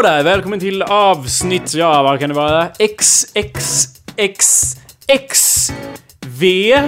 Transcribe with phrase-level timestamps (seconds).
[0.00, 0.22] Hallå där!
[0.22, 2.68] Välkommen till avsnitt, ja vad kan det vara?
[2.78, 4.76] XXXX V
[5.06, 5.72] X,
[6.26, 6.82] V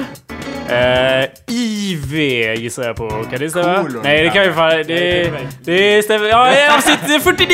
[2.73, 3.09] gissar jag på.
[3.09, 3.83] Kan det stämma?
[3.83, 4.03] Kolon.
[4.03, 4.71] Nej det kan ju fan...
[4.71, 4.85] Det,
[5.65, 6.27] det det stämmer.
[6.27, 7.47] Ja, det är avsnitt 49!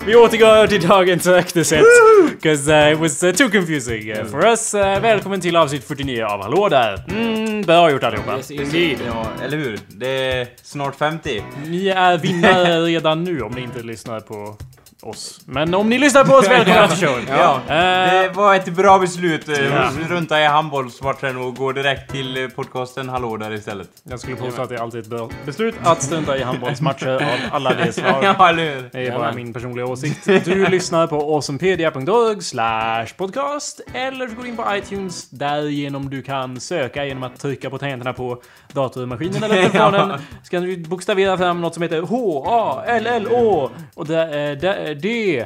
[0.00, 1.84] vi, vi återgår till dagens aktesätt.
[2.30, 4.74] Because uh, it was uh, too confusing uh, for us.
[4.74, 7.04] Uh, välkommen till avsnitt 49 av Hallå där!
[7.08, 8.36] Mm, bra gjort allihopa.
[8.36, 8.98] Yes, indeed.
[9.06, 9.78] Ja, eller hur?
[9.88, 11.42] Det är snart 50.
[11.66, 14.56] Ni är vinnare redan nu om ni inte lyssnar på
[15.02, 15.40] oss.
[15.46, 17.22] Men om ni lyssnar på oss, välkomna till showen!
[17.28, 17.74] Ja, Eh,
[18.22, 19.48] det var ett bra beslut.
[19.48, 19.90] eh, Ja.
[20.08, 23.88] Runta i handbollsmatchen och gå direkt till eh, podcasten Hallå där istället.
[24.02, 27.22] Jag skulle påstå att det alltid är ett bra beslut att strunta i handbollsmatcher av
[27.52, 28.24] alla de slag.
[28.24, 28.88] ja, eller?
[28.92, 30.24] Det är bara min personliga åsikt.
[30.44, 37.04] Du lyssnar på awesomepedia.org slash podcast eller går in på iTunes därigenom du kan söka
[37.04, 40.18] genom att trycka på tangenterna på datormaskinen eller telefonen.
[40.42, 45.44] Så kan du bokstavera fram något som heter H-A-L-L-Å och det är det- D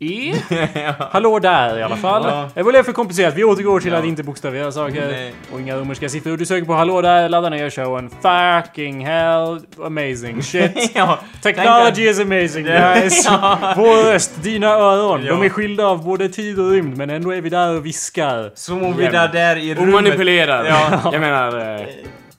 [0.00, 0.34] E?
[1.10, 2.22] Hallå där i alla fall.
[2.28, 2.48] Ja.
[2.54, 3.34] Det var lite för komplicerat.
[3.34, 3.98] Vi återgår till Ja.
[3.98, 5.08] att inte bokstavera saker.
[5.10, 5.34] Nej.
[5.52, 6.36] Och inga romerska siffror.
[6.36, 8.10] Du söker på hallå där, laddar ner showen.
[8.10, 9.60] Fucking hell.
[9.84, 10.90] Amazing shit.
[10.94, 13.24] ja, Technology is amazing guys.
[13.26, 13.58] Ja.
[13.76, 15.24] Vår röst, dina öron.
[15.26, 18.50] De är skilda av både tid och rymd men ändå är vi där och viskar.
[18.54, 19.94] Som om vi där, där i Och rummet...
[19.94, 20.64] manipulerar.
[20.64, 21.00] Ja.
[21.12, 21.76] Jag menar...
[21.80, 21.86] Eh,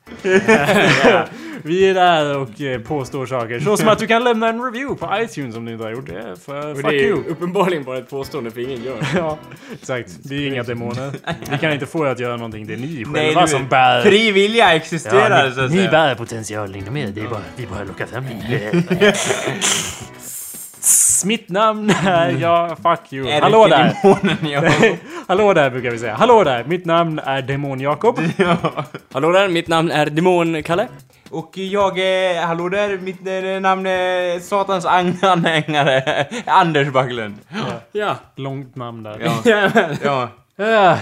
[1.63, 3.59] Vi är där och eh, påstår saker.
[3.59, 6.07] Så som att du kan lämna en review på iTunes om du inte har gjort
[6.07, 6.35] det.
[6.45, 7.23] För och fuck det är you.
[7.27, 8.97] uppenbarligen bara ett påstående för ingen gör.
[9.15, 9.37] Ja,
[9.73, 10.09] exakt.
[10.29, 11.11] Vi är inga demoner.
[11.51, 12.67] Vi kan inte få er att göra någonting.
[12.67, 14.01] Det är ni Nej, själva du, som bär...
[14.01, 15.91] Fri vilja existerar så Ja, att ni, ni säga.
[15.91, 17.07] bär potentialen inom er.
[17.07, 18.83] Det är bara, vi bara fram det.
[21.25, 22.29] Mitt namn är...
[22.29, 23.29] Ja, fuck you.
[23.29, 23.95] Är Hallå där!
[24.03, 24.97] demonen.
[25.27, 26.15] Hallå där brukar vi säga.
[26.15, 26.63] Hallå där!
[26.63, 28.19] Mitt namn är Demon Jakob.
[29.13, 30.87] Hallå där, mitt namn är Demon-Kalle.
[31.29, 32.41] Och jag är...
[32.41, 36.27] Hallå där, mitt eh, namn är Satans anhängare.
[36.45, 37.35] Anders Backlund.
[37.91, 38.15] Ja.
[38.35, 39.31] Långt namn där.
[39.45, 39.69] Ja.
[40.03, 40.29] Ja.
[40.57, 40.99] Ah,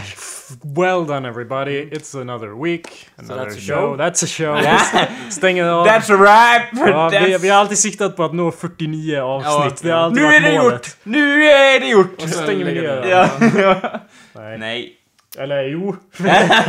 [0.63, 1.89] well done everybody.
[1.91, 2.87] It's another week.
[3.17, 3.75] Another that's a show.
[3.75, 3.97] show.
[3.97, 4.55] That's a show.
[4.63, 5.07] Yeah.
[5.29, 5.87] Stänger av.
[5.87, 6.61] That's a wrap!
[6.89, 9.81] Ja, vi, That's- vi har alltid siktat på att nå 49 avsnitt.
[9.83, 10.73] Det har alltid nu är det målet.
[10.73, 10.87] gjort!
[11.03, 12.21] Nu är det gjort!
[12.21, 13.05] Så stänger vi ner.
[13.09, 13.29] Ja.
[14.35, 14.57] Nej.
[14.57, 14.93] Nej.
[15.37, 15.95] Eller jo.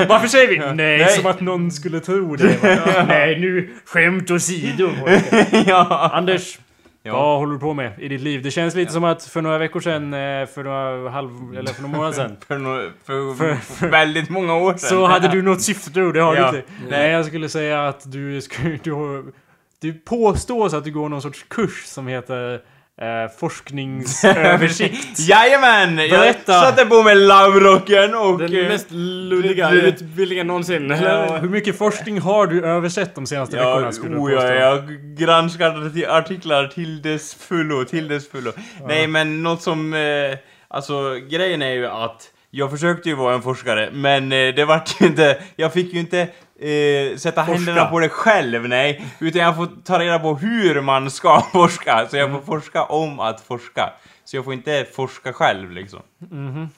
[0.08, 1.08] Varför säger vi nej, Nej.
[1.08, 2.56] som att någon skulle tro det?
[3.08, 4.90] nej, nu skämt åsido.
[5.66, 6.10] ja.
[6.14, 6.58] Anders,
[7.06, 7.12] Ja.
[7.12, 8.42] vad håller du på med i ditt liv?
[8.42, 11.30] Det känns lite som att för några veckor sedan, eh, för några halv...
[11.58, 12.36] eller för några månader sedan.
[12.46, 14.78] För, no- för, För- för väldigt många år sedan.
[14.88, 16.52] Så hade du något syfte då, det har Ja.
[16.52, 16.70] du inte.
[16.90, 19.24] Nej, jag skulle säga att du, skulle- du,
[19.80, 22.60] du påstås att du går någon sorts kurs som heter
[23.00, 25.18] eh, forskningsöversikt.
[25.28, 25.98] Jajamän!
[25.98, 26.60] Jag Berätta.
[26.60, 28.38] satte på mig lavrocken och...
[28.38, 30.90] Den eh, mest luddiga utbildningen någonsin.
[30.90, 31.38] Eller?
[31.38, 34.46] Hur mycket forskning har du översett de senaste Ja, veckorna skulle du oh, påstå?
[34.46, 38.52] ja, jag granskade artiklar till dess fullo, till dess fullo.
[38.86, 39.94] Nej, men något som...
[39.94, 40.38] Eh,
[40.68, 45.00] alltså, grejen är ju att jag försökte ju vara en forskare, men eh, det vart
[45.00, 45.38] ju inte...
[45.56, 46.28] Jag fick ju inte
[46.60, 49.04] eh, sätta händerna på det själv, nej.
[49.18, 52.06] Utan jag får ta reda på hur man ska forska.
[52.10, 53.92] Så jag får forska om att forska.
[54.24, 56.00] Så jag får inte forska själv, liksom.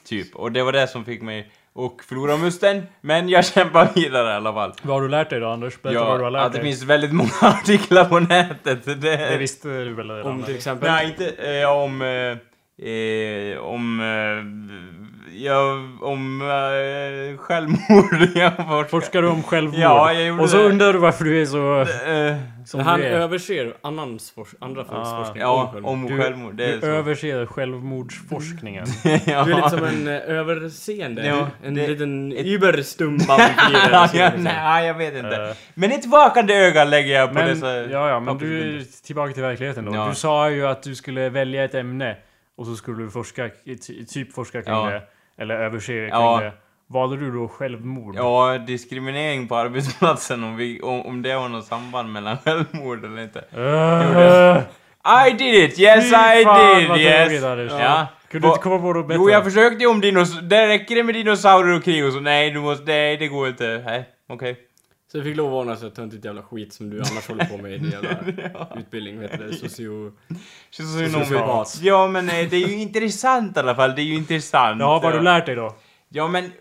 [0.05, 0.35] Typ.
[0.35, 2.83] Och det var det som fick mig att förlora musten.
[3.01, 4.73] Men jag kämpar vidare i alla fall.
[4.81, 5.81] Vad har du lärt dig då Anders?
[5.81, 6.65] Berätta vad du har Ja, lärt att det dig.
[6.65, 8.85] finns väldigt många artiklar på nätet.
[8.85, 10.31] Det, Det visste du väl redan?
[10.31, 10.91] Om till exempel...
[10.91, 12.01] Nej, inte eh, om...
[12.01, 13.99] Eh, eh, om...
[13.99, 14.96] Eh,
[15.33, 15.71] ja,
[16.01, 18.27] om eh, självmord.
[18.35, 19.79] jag har Forskar du om självmord?
[19.79, 20.63] Ja, jag gjorde Och så det.
[20.63, 21.81] undrar du varför du är så...
[21.81, 22.35] Eh,
[22.65, 23.11] Som Han du är.
[23.11, 25.17] överser annans fors- andra folks Ah.
[25.23, 25.41] forskning.
[25.41, 25.91] ja, självmord.
[25.93, 26.55] om Du- självmord.
[26.55, 26.87] Det är Du så.
[26.87, 28.85] överser självmordsforskningen.
[29.25, 29.43] ja.
[29.43, 31.25] Du är lite som en eh, överseende.
[31.27, 32.45] Ja, en det- liten ett-
[34.13, 35.35] ja, nej, jag vet inte.
[35.35, 37.75] Eh, Men ett vakande öga lägger jag på Men, dessa...
[37.75, 39.95] ja, ja, men du, tillbaka till verkligheten då.
[39.95, 40.07] Ja.
[40.09, 42.17] Du sa ju att du skulle välja ett ämne
[42.57, 43.49] och så skulle du forska,
[43.87, 44.89] ty- typ forska kring Ja.
[44.89, 45.01] det.
[45.37, 46.39] Eller överse kring Ja.
[46.43, 46.51] det.
[46.89, 48.15] Valde du då självmord?
[48.15, 53.21] Ja, diskriminering på arbetsplatsen, om, vi, om, om det har något samband mellan självmord eller
[53.21, 53.43] inte.
[53.57, 54.57] Uh,
[55.27, 55.79] I did it!
[55.79, 56.89] Yes Fy I fan, did!
[56.89, 57.41] vad Yes!
[57.41, 57.71] tråkigt.
[57.79, 58.07] Ja.
[58.31, 59.21] kunde du inte komma på något bättre?
[59.21, 60.49] Jo, jag försökte ju om dinosaurier.
[60.49, 62.19] Det räcker det med dinosaurier och krig och så.
[62.19, 62.83] Nej, du måste...
[62.91, 63.83] Nej, det går inte.
[63.85, 64.57] Nej, okej.
[65.11, 67.57] Så jag fick lov att ordna så töntigt jävla skit som du annars håller på
[67.57, 68.09] med i din jävla
[68.79, 69.19] utbildning.
[69.19, 69.53] Vet du det?
[69.55, 70.11] Socio...
[70.71, 71.25] Socionom.
[71.25, 71.79] Sociopat.
[71.81, 73.95] Ja, men eh, det är ju intressant i alla fall.
[73.95, 74.79] Det är ju intressant.
[74.79, 75.75] Ja, vad har du lärt dig då?
[76.09, 76.51] Ja, men eh,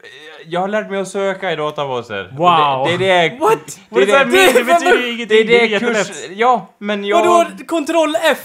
[0.47, 2.35] jag har lärt mig att söka i databaser.
[2.37, 2.87] Wow.
[2.87, 3.39] Det, det är det...
[3.39, 3.81] What?
[3.91, 4.47] Det är det, that mean?
[4.47, 5.47] Det det, betyder det, ingenting.
[5.47, 6.11] det är Det det kurs...
[6.31, 7.25] Ja, men jag...
[7.25, 7.51] Vadå?
[7.67, 8.39] Kontroll F?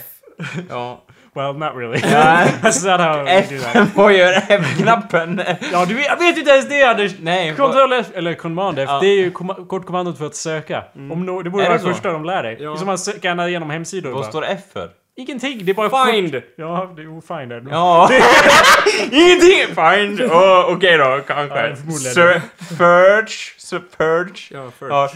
[0.69, 1.03] Ja.
[1.35, 1.99] Well, not really.
[2.61, 3.75] That's not how we do that.
[3.75, 5.41] F, vad gör F-knappen?
[5.71, 7.11] Ja, du vet, jag vet inte ens det Anders!
[7.21, 8.99] Nej, Ctrl F, eller Command F, Ja.
[8.99, 10.83] det är ju komma- kortkommandot för att söka.
[11.11, 12.57] Om no, det borde vara det första de lär dig.
[12.59, 12.69] Ja.
[12.69, 14.89] Det är som att scanna igenom hemsidor Vad står F för?
[15.15, 16.41] Ingenting, det är bara Find!
[16.55, 18.09] Ja, det är find är Ja.
[19.11, 19.67] Ingenting!
[19.75, 20.31] Fine.
[20.31, 21.67] Oh, Okej då, kanske.
[21.69, 22.13] Ja, förmodligen.
[22.13, 22.41] Sir,
[22.77, 23.59] Fudge.
[23.61, 24.47] Sir Purge.
[24.51, 24.71] Ja.
[24.79, 25.09] Ja.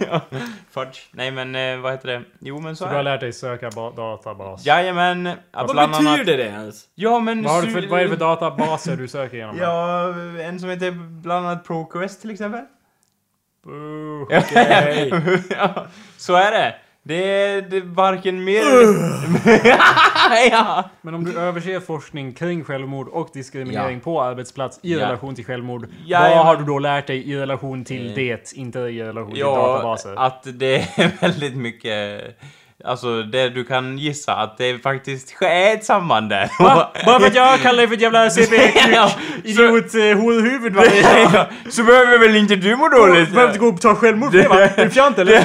[0.10, 0.20] ja.
[0.70, 0.98] Fudge.
[1.12, 2.22] Nej men eh, vad heter det?
[2.40, 3.10] Jo men så, Så du är har det.
[3.10, 4.66] lärt dig söka ba- databas.
[4.66, 5.26] Jajamän.
[5.26, 6.84] att Vad bland annat- betyder det ens?
[6.94, 7.42] Ja men...
[7.42, 9.56] Vad, har du för, vad är det för databaser du söker igenom?
[9.56, 9.62] då?
[9.62, 10.90] Ja, en som heter
[11.22, 12.60] bland annat ProQuest till exempel.
[14.22, 15.12] Okej.
[15.50, 16.74] ja, så är det.
[17.10, 18.62] Det är, det är varken mer...
[20.50, 20.84] ja.
[21.02, 24.04] Men om du överser forskning kring självmord och diskriminering Ja.
[24.04, 24.98] på arbetsplats i Ja.
[24.98, 25.86] relation till självmord.
[26.06, 26.36] Jajamän.
[26.36, 28.14] vad har du då lärt dig i relation till Eh.
[28.14, 30.14] det, inte i relation till Ja, databaser?
[30.18, 32.22] att det är väldigt mycket...
[32.84, 36.50] Alltså det du kan gissa att det faktiskt är ett samband där.
[36.58, 36.90] Va?
[37.06, 38.54] Bara för att jag kallar dig för ett jävla cp
[38.92, 39.10] Ja,
[39.44, 40.72] idiot eh,
[41.32, 41.46] va?
[41.70, 43.30] Så behöver väl inte du må Du dåligt?
[43.30, 44.60] behöver inte gå och ta självmord för det va?
[44.60, 45.44] Är du fjant eller?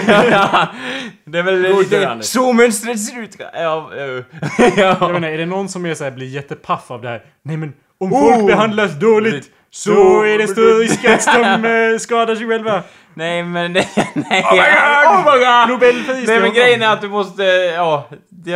[1.25, 3.35] Det är väl lite så mönstret ser ut.
[3.53, 4.23] Ja, Jag
[4.77, 5.09] ja.
[5.13, 7.21] menar, är det någon som är så här, blir jättepaff av det här?
[7.43, 8.33] Nej men, om Oh!
[8.35, 12.83] folk behandlas dåligt så är det större risk att de eh, skadar sig själva.
[13.15, 13.89] Nej men nej.
[14.13, 14.43] nej.
[14.43, 15.25] Oh my god!
[15.27, 15.69] Oh my god!
[15.69, 17.43] Nobelpris Nej men grejen är att du måste,
[17.75, 18.51] ja, det,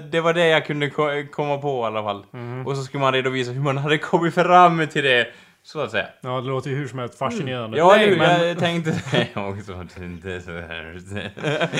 [0.00, 2.24] det var det jag kunde ko- komma på i alla fall.
[2.30, 2.66] Mhm.
[2.66, 5.26] Och så skulle man redovisa hur man hade kommit fram till det,
[5.62, 6.06] så att säga.
[6.20, 7.78] Ja, det låter ju hur som helst fascinerande.
[7.78, 9.72] Ja, Nej, men, jag tänkte det också,
[10.02, 11.00] inte så här.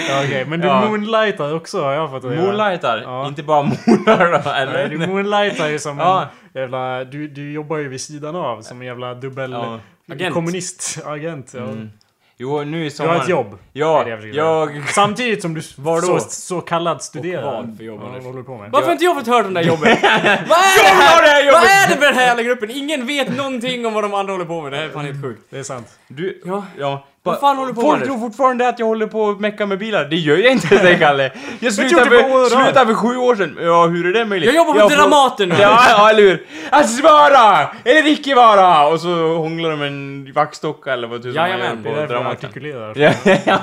[0.08, 0.88] ja, okej, men du Ja.
[0.88, 2.42] moonlightar också har jag fått reda.
[2.42, 3.26] Moonlightar, Ja.
[3.28, 4.88] inte bara moonar då, Nej, eller?
[4.88, 6.26] du moonlightar ju som Ja.
[6.54, 7.04] en jävla...
[7.04, 9.52] Du, du jobbar ju vid sidan av som en jävla dubbel...
[9.52, 9.78] Ja.
[10.12, 10.34] Agent.
[10.34, 11.54] Kommunistagent.
[11.54, 11.62] Ja.
[11.62, 11.90] Mm.
[12.36, 13.14] Jo, nu i Du sommar.
[13.14, 13.58] har ett jobb.
[13.72, 14.88] Ja, jag.
[14.88, 16.06] Samtidigt som du Var då?
[16.20, 17.42] så, så kallad studerar.
[17.42, 18.70] vad för jobb, Ja, håller du på med?
[18.70, 19.98] Varför har inte jag fått höra om det här jobbet?
[20.02, 21.22] vad är det här?
[21.22, 21.52] det här!
[21.52, 22.70] Vad är det med den här jävla gruppen?
[22.70, 24.72] Ingen vet någonting om vad de andra håller på med.
[24.72, 25.42] Det här är fan helt sjukt.
[25.50, 25.98] Det är sant.
[26.08, 26.64] Du, Ja.
[26.78, 27.06] ja.
[27.26, 29.78] Vad fan håller du på Folk tror fortfarande att jag håller på att mecka med
[29.78, 30.04] bilar.
[30.04, 31.32] Det gör jag inte, säger Kalle.
[31.60, 33.58] Jag slutade på år för, slutade för sju år sedan.
[33.62, 34.46] Ja, hur är det möjligt?
[34.46, 35.54] Jag jobbar på Jag Dramaten nu!
[35.58, 36.46] Ja, ja, eller hur?
[36.70, 37.68] Att svara!
[37.84, 38.86] Eller icke vara!
[38.88, 42.06] Och så hånglar de med en vaxdocka eller vad tusan man gör Jajamän, Det är
[42.06, 42.36] på Dramaten.
[42.48, 42.92] artikulerar.
[42.96, 43.12] Ja,
[43.44, 43.58] ja,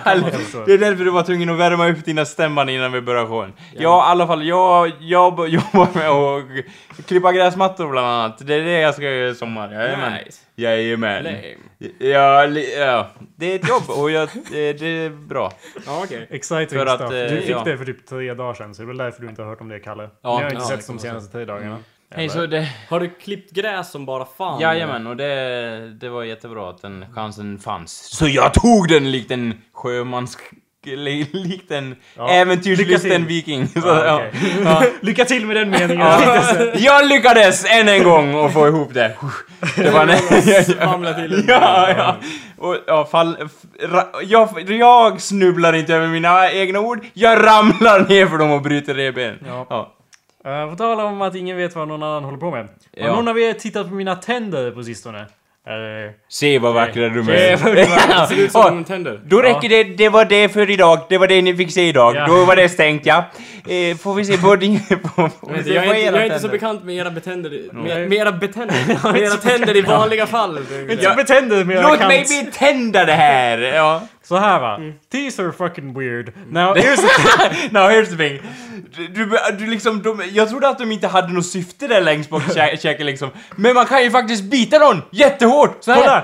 [0.66, 3.54] det är därför du var tvungen att värma upp dina stämband innan vi började showen.
[3.78, 8.48] Ja, i alla fall, jag, jag jobbar med att klippa gräsmattor bland annat.
[8.48, 9.72] Det är det jag ska göra i sommar.
[9.74, 10.14] Jajamän.
[10.14, 10.40] Nice.
[10.56, 11.24] Jajamän.
[11.24, 11.56] Lame.
[12.00, 15.52] Ja, li, ja, det är ett jobb och jag, det, det är bra.
[15.86, 16.28] Ja, okej.
[16.30, 17.12] Exciting För att, stuff.
[17.14, 17.64] eh, Du fick ja.
[17.66, 19.62] det för typ tre dagar sedan, så det är väl därför du inte har hört
[19.62, 20.10] om det, Kalle.
[20.22, 21.78] Ja, Ni har inte ja, sett det de senaste tre dagarna.
[22.16, 22.34] Hej, Eller?
[22.34, 22.70] så det...
[22.90, 24.60] Har du klippt gräs som bara fan?
[24.60, 27.92] Jajamän, och det, det var jättebra att den chansen fanns.
[28.18, 30.38] Så jag tog den likt en sjömans...
[30.86, 33.68] li- Likt en Ja, äventyrslysten viking.
[33.68, 34.16] Så, ja.
[34.16, 34.32] okej.
[34.64, 34.84] Ja.
[35.02, 36.00] Lycka till med den meningen.
[36.00, 36.64] Ja.
[36.76, 39.16] Jag lyckades än en gång att få ihop det.
[39.76, 40.18] Det var en...
[41.16, 41.46] Till.
[41.48, 42.16] Ja, ja.
[42.58, 43.38] Och, ja, fall,
[43.80, 48.62] ra, jag, jag snubblar inte över mina egna ord, jag ramlar ner för dem och
[48.62, 49.38] bryter revben.
[49.48, 49.66] Ja.
[49.70, 49.92] Ja.
[50.64, 52.60] Uh, på tal om att ingen vet vad någon annan håller på med.
[52.62, 52.68] Har
[53.08, 53.16] Ja.
[53.16, 55.26] någon av er tittat på mina tänder på sistone?
[55.68, 57.58] Uh, Se vad vackra de Se är.
[58.28, 59.20] Ser ut som tänder.
[59.26, 62.16] Då räcker det, det var det för idag, det var det ni fick se idag,
[62.16, 62.28] Ja.
[62.28, 63.26] då var det stängt ja.
[63.68, 64.80] Eh, får vi se på din...
[65.16, 67.74] På, Jag, är inte, era jag är inte så bekant med era betänder.
[67.74, 69.12] Med, med era betänder.
[69.14, 70.60] Med era tänder i vanliga fall.
[70.90, 73.58] inte betänder med Låt mig betända det här!
[73.58, 74.02] Ja.
[74.32, 74.76] Så här va.
[74.76, 74.94] Mm.
[75.12, 76.32] These are fucking weird.
[76.50, 78.40] Now here's the no, here's the thing.
[78.96, 82.30] Du, du, du liksom, de, jag trodde att de inte hade något syfte där längst
[82.30, 83.30] bak i kä- käken liksom.
[83.56, 85.78] Men man kan ju faktiskt bita någon jättehårt!
[85.80, 86.24] Så här.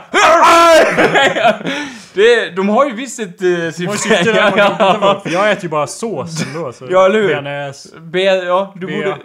[2.14, 4.24] det, de har ju visst ett uh, syfte.
[4.36, 5.22] ja?
[5.24, 6.74] För jag äter ju bara sås ändå.
[6.74, 7.28] Så Ja, eller hur?
[7.28, 8.00] Bearnaise.
[8.00, 8.98] Be, ja, du Bea.
[8.98, 9.18] borde...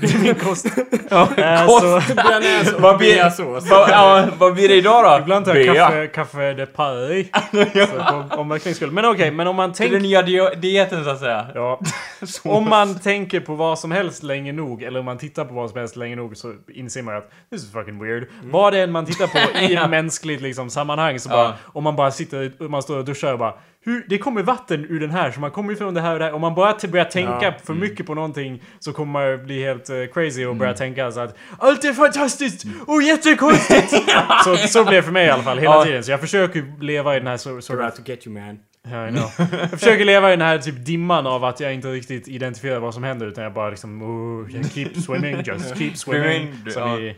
[0.22, 0.66] Min kost.
[1.10, 1.80] Ja, Eh, kost.
[2.08, 3.70] så, Bearnaise och Vad blir, beasås.
[3.70, 5.22] vad, ja, vad blir det idag då?
[5.22, 7.26] ibland tar jag kaffe, kaffe de paris.
[7.90, 8.90] Så på omväxlings skull.
[8.90, 10.08] Men okej, men om man Det är den tänker...
[10.08, 11.46] nya di- dieten så att säga.
[11.54, 11.80] Ja,
[12.44, 15.70] om man tänker på vad som helst länge nog, eller om man tittar på vad
[15.70, 18.28] som helst länge nog, så inser man att this is fucking weird.
[18.44, 19.86] Vad det än man tittar på i Ja.
[19.88, 21.34] mänskligt liksom, sammanhang, så Ja.
[21.36, 24.84] bara, om man bara sitter, man står och duschar och bara hur, det kommer vatten
[24.88, 26.32] ur den här, så man kommer ifrån det här och det här.
[26.32, 27.52] Om man bara börjar tänka Ja.
[27.64, 31.20] för mycket på någonting så kommer man bli helt eh, crazy och börja tänka så
[31.20, 33.90] att allt är fantastiskt och jättekonstigt!
[34.44, 35.84] så, så blev det för mig i alla fall hela Ja.
[35.84, 36.04] tiden.
[36.04, 38.58] Så jag försöker leva i den här så, We're sort out to get you man.
[38.84, 39.30] I know.
[39.60, 42.94] Jag försöker leva i den här typ dimman av att jag inte riktigt identifierar vad
[42.94, 46.52] som händer utan jag bara liksom oh, keep swimming, just keep swimming.
[46.52, 46.98] Swimming, Som ja.
[47.00, 47.16] i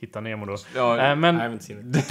[0.00, 0.56] Hitta Nemo då.
[0.76, 0.98] Ja.
[1.10, 2.10] Eh, men I haven't seen it.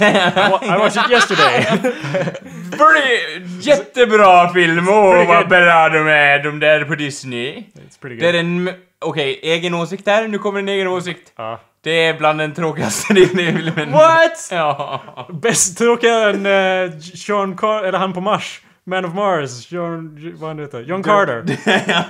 [0.62, 1.64] I watched it yesterday.
[2.70, 4.88] Pretty, jättebra film!
[4.88, 5.48] Åh vad good.
[5.48, 7.52] bra de är, de där på Disney.
[7.58, 8.40] It's pretty Det är good.
[8.40, 8.70] en...
[9.04, 11.32] Okej, egen åsikt där, nu kommer en egen åsikt.
[11.36, 11.60] Ja.
[11.82, 13.92] Det är bland den tråkigaste delen i filmen.
[13.92, 14.48] What?
[14.50, 15.02] Ja.
[15.42, 16.46] Bäst tråkigare än
[16.92, 18.60] uh, Sean Car eller han på Mars.
[18.86, 21.44] Man of Mars, John, vad han heter, John Carter.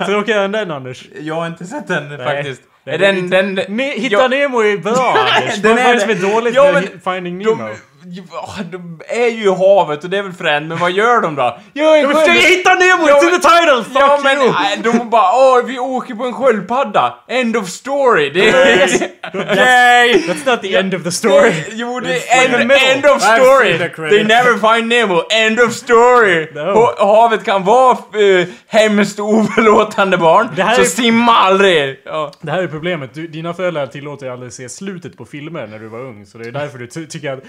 [0.05, 1.07] Tråkigare än den Anders.
[1.21, 2.17] Jag har inte sett den Nej.
[2.17, 2.61] faktiskt.
[2.85, 3.29] Är den...
[3.29, 4.27] den Ne- Hitta Ja.
[4.27, 5.17] Nemo är bra.
[5.61, 7.55] Den är det är dåligt med men Finding Nemo?
[7.57, 11.21] de, ja, de är ju i havet och det är väl fränt, men vad gör
[11.21, 11.57] de då?
[11.73, 13.07] Jag försöker sköld- hitta Nemo!
[13.09, 13.83] Ja, It's in men- the title!
[13.83, 14.53] Fuck Ja men you!
[14.99, 17.13] de bara åh vi åker på en sköldpadda.
[17.27, 18.29] End of story.
[18.29, 18.89] Det är...
[19.33, 20.23] Okej!
[20.27, 21.53] That's not the end of the story.
[21.71, 23.77] Jo det är end, end of story!
[24.09, 25.23] They never find Nemo.
[25.31, 26.47] End of story!
[26.53, 26.59] No.
[26.59, 31.99] Ha- Havet kan vara uh, hemskt oförlåtande barn, Det här så är- simma aldrig!
[32.05, 32.31] Ja.
[32.41, 33.13] Det här är problemet.
[33.13, 36.25] Du, dina föräldrar tillåter dig aldrig se slutet på filmer när du var ung.
[36.25, 37.39] Så det är därför du ty- tycker att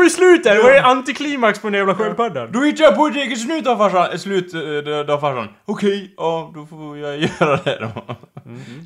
[0.00, 0.54] tog ju slut där!
[0.54, 2.52] Det var ju antiklimax på den jävla sköldpaddan.
[2.52, 4.18] Då hittar jag på ett eget slut av farsan.
[4.18, 4.60] Slut eh,
[5.06, 5.48] då- farsan.
[5.66, 8.16] Okej, ja då får jag göra det då.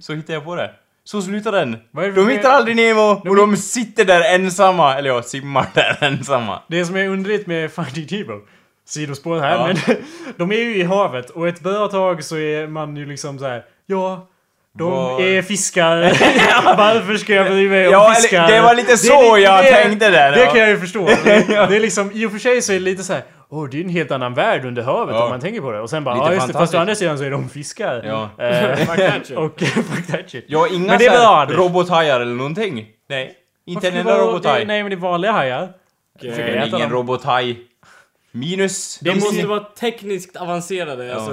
[0.01, 0.71] Så hittar jag på det.
[1.05, 1.77] Så slutar den.
[2.15, 4.95] De hittar aldrig Nemo och de sitter där ensamma.
[4.99, 6.61] Eller ja, simmar där ensamma.
[6.69, 8.41] Det som är underligt med Finding Nemo,
[8.87, 9.67] sidospår här, Ja.
[9.87, 9.97] men
[10.37, 13.45] de är ju i havet och ett bra tag så är man ju liksom så
[13.47, 13.65] här.
[13.87, 14.29] ja,
[14.79, 15.97] de Vad- är fiskar.
[16.77, 18.49] Varför ska jag bry mig om Ja, fiskar?
[18.49, 21.07] det var lite så jag det, tänkte där, Det kan jag ju förstå.
[21.07, 21.17] Det,
[21.69, 23.23] det är liksom, i och för sig så är det lite så här.
[23.51, 25.25] Åh, det är en helt annan värld under havet Ja.
[25.25, 25.81] om man tänker på det.
[25.81, 28.03] Och sen bara, ja just det, fast å andra sidan så är de fiskar.
[28.07, 28.45] Ja.
[28.45, 29.37] Eh, Fuck that shit.
[29.37, 30.45] och fuck that shit.
[30.49, 32.87] Jag har inga Men det är bra, robothajar eller någonting.
[33.09, 33.33] Nej.
[33.67, 34.61] Inte en enda var- robothaj.
[34.61, 35.69] det- Nej men det är vanliga hajar.
[36.21, 37.57] Det äta ingen robothaj.
[38.37, 38.99] Minus.
[38.99, 41.15] De Det måste vara tekniskt avancerade, Ja.
[41.15, 41.33] alltså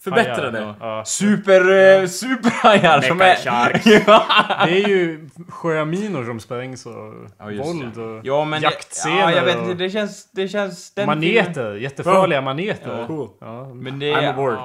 [0.00, 0.58] förbättrade.
[0.58, 1.04] Hajar, ja.
[1.04, 1.60] super...
[2.00, 3.36] Eh, superhajar som är...
[3.44, 4.24] Ja.
[4.66, 8.62] Det är ju sjöminor som sprängs och Ja, våld och Ja men...
[8.62, 9.74] jaktscener Ja, jag vet och inte.
[9.74, 10.28] Det känns...
[10.32, 10.94] Det känns...
[10.94, 11.74] Den maneter.
[11.74, 12.98] Jättefarliga maneter.
[12.98, 13.06] Ja.
[13.06, 13.28] Cool.
[13.40, 13.64] Ja.
[13.74, 14.12] Men det...
[14.12, 14.58] I'm aboard.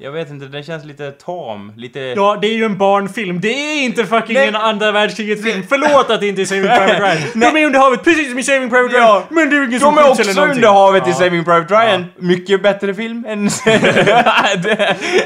[0.00, 0.04] Ja.
[0.04, 1.72] Jag vet inte, den känns lite tam.
[1.76, 2.00] Lite...
[2.00, 3.40] Ja, det är ju en barnfilm.
[3.40, 4.48] Det är inte fucking Nej.
[4.48, 5.62] en andra världskriget-film.
[5.68, 7.16] Förlåt att det inte är Saving Private Ryan.
[7.34, 9.06] De är under havet precis som i Saving Private Ryan.
[9.06, 9.24] Ja.
[9.30, 11.16] Men det är ingen som De är också under havet i Ja.
[11.16, 12.04] Saving Private Ryan.
[12.16, 13.50] Mycket bättre film än...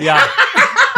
[0.00, 0.18] Ja,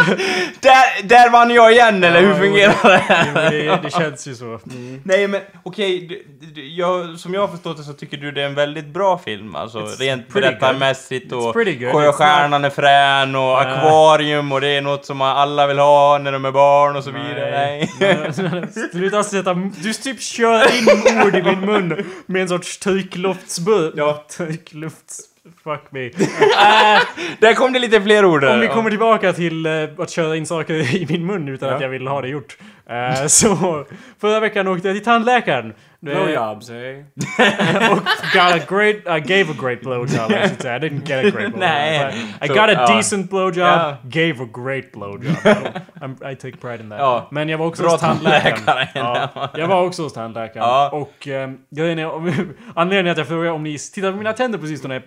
[0.59, 3.49] där, där vann jag igen, eller hur fungerar det?
[3.49, 4.59] det, det, känns ju så.
[5.03, 8.41] Nej men okej, du- du- jag, som jag har förstått det så tycker du det
[8.41, 9.55] är en väldigt bra film.
[9.55, 11.31] Alltså It's rent pretty berättarmässigt.
[11.31, 11.93] It's och pretty good.
[11.93, 13.59] Sjöstjärnan är frän och Ja.
[13.59, 17.11] akvarium och det är något som alla vill ha när de är barn och så
[17.11, 17.51] vidare.
[17.51, 17.91] Nej.
[17.99, 18.67] Nej.
[18.91, 19.53] Sluta sätta...
[19.53, 20.87] Du typ kör in
[21.25, 23.93] ord i min mun med en sorts tryckluftsburk.
[23.97, 25.19] Ja, trycklufts...
[25.63, 26.05] Fuck me.
[26.05, 26.11] Äh,
[27.39, 28.43] Där kom det lite fler ord.
[28.43, 31.75] Om vi kommer tillbaka till eh, att köra in saker i min mun utan Ja.
[31.75, 32.57] att jag vill ha det gjort.
[32.89, 33.85] Eh, så
[34.21, 35.69] förra veckan åkte jag till tandläkaren.
[35.69, 36.95] Eh, Blowjobs, eh?
[37.91, 37.97] och
[38.33, 40.75] got a great, I gave a great blowjob I should say.
[40.75, 41.59] I didn't get a great blowjob.
[41.59, 42.13] Nej.
[42.43, 42.95] I Så, got a ja.
[42.97, 43.97] decent blowjob, Ja.
[44.03, 45.23] gave a great blowjob.
[46.01, 46.99] I'm, I take pride in that.
[46.99, 47.27] Ja.
[47.31, 48.57] Men jag var också Bra hos tandläkaren.
[48.65, 48.89] tandläkare.
[49.33, 50.67] Ja, jag var också hos tandläkaren.
[50.67, 50.89] Ja.
[50.93, 52.05] Och um, grejen är,
[52.75, 55.01] anledningen till att jag frågar om ni tittar på mina tänder på sistone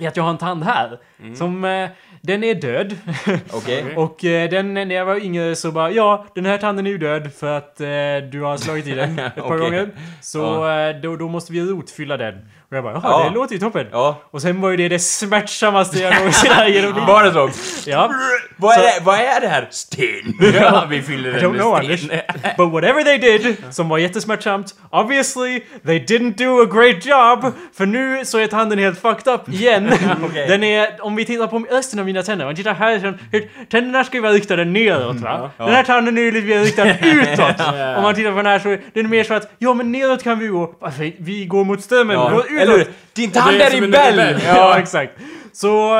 [0.00, 0.98] är att jag har en tand här.
[1.34, 1.88] Som, eh,
[2.20, 2.96] den är död.
[3.52, 3.84] Okej.
[3.96, 6.98] Och eh, den, när jag var yngre så bara, ja, den här tanden är ju
[6.98, 7.86] död för att eh,
[8.32, 9.58] du har slagit i den ett par Okej.
[9.58, 9.88] gånger.
[10.20, 12.48] Så eh, då, då måste vi rotfylla den.
[12.72, 13.28] Och jag bara, jaha, Ja.
[13.28, 13.86] det låter ju toppen.
[13.92, 14.22] Ja.
[14.30, 17.08] Och sen var ju det det smärtsammaste jag någonsin har genomlidit.
[17.08, 17.50] Var det så?
[17.90, 18.12] Ja.
[18.56, 19.68] Vad är, det, vad är det här?
[19.70, 20.08] Sten.
[20.60, 21.90] Ja, vi fyller I den don't med know sten.
[22.10, 22.56] Anders.
[22.56, 27.52] But whatever they did, som var jättesmärtsamt, obviously they didn't do a great job.
[27.76, 29.90] För nu så är tanden helt fucked up igen.
[30.24, 30.46] Okej.
[30.48, 33.12] Den är, om vi tittar på resten av mina tänder, om man tittar här, så,
[33.32, 35.50] hur- tänderna ska ju vara riktade neråt va?
[35.58, 37.60] Den här tanden är ju lite mer riktad utåt.
[37.96, 40.22] Om man tittar på den här så är den mer så att, ja men neråt
[40.22, 40.74] kan vi gå.
[40.80, 41.12] Varför?
[41.18, 42.42] Vi går mot strömmen, Ja.
[42.62, 42.86] Eller hur?
[43.12, 44.40] Din tand är i rebell.
[44.46, 45.12] Ja, exakt.
[45.52, 45.96] Så,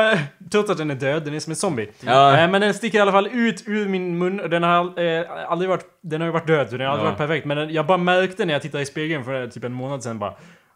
[0.51, 1.89] trots att den är död, den är som en zombie.
[1.99, 2.37] Ja.
[2.37, 5.25] Eh, Men den sticker i alla fall ut ur min mun och den har eh,
[5.47, 5.85] aldrig varit...
[6.01, 7.09] Den har ju varit död, så den har aldrig Ja.
[7.11, 7.45] varit perfekt.
[7.45, 10.19] Men den, jag bara märkte när jag tittade i spegeln för typ en månad sedan
[10.19, 10.33] bara...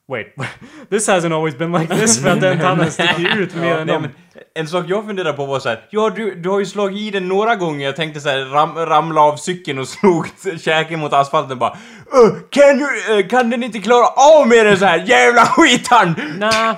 [0.10, 0.28] Wait,
[0.90, 4.00] this hasn't always been like this för att den tanden sticker ut mer än Nej,
[4.00, 4.10] men,
[4.56, 5.82] en sak jag funderar på var så här.
[5.90, 7.86] Ja, du, du har ju slagit i den några gånger.
[7.86, 10.28] Jag tänkte så här, ram, ramla av cykeln och slog
[10.60, 11.78] käken mot asfalten bara.
[12.14, 16.16] "Öh, kan, du, eh, kan den inte klara av med den så här jävla skitan?
[16.38, 16.76] Nah,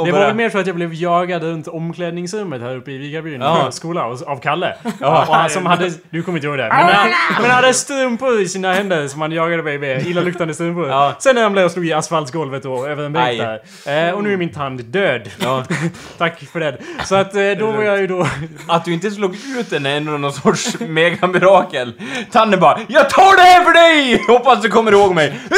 [0.00, 2.98] Och det var väl mer för att jag blev jagad runt omklädningsrummet här uppe i
[2.98, 3.70] Vikarbyn Ja.
[3.70, 4.74] skola av Kalle.
[5.00, 7.08] och han som hade, du kommer inte ihåg det, men han,
[7.40, 10.88] men han hade strumpor i sina händer som han jagade mig med, illaluktande strumpor.
[10.88, 11.14] Ja.
[11.18, 13.38] Sen ramlade jag och slog i asfaltsgolvet och över en bänk
[13.84, 14.08] där.
[14.08, 15.30] Eh, och nu är min tand död.
[15.42, 15.64] Ja.
[16.18, 16.76] Tack för det.
[17.04, 18.26] Så att eh, då var jag ju då...
[18.68, 21.92] Att du inte slog ut den är ändå någon sorts megamirakel.
[22.32, 24.24] Tanden bara Jag tar det här för dig!
[24.28, 25.40] Hoppas du kommer ihåg mig.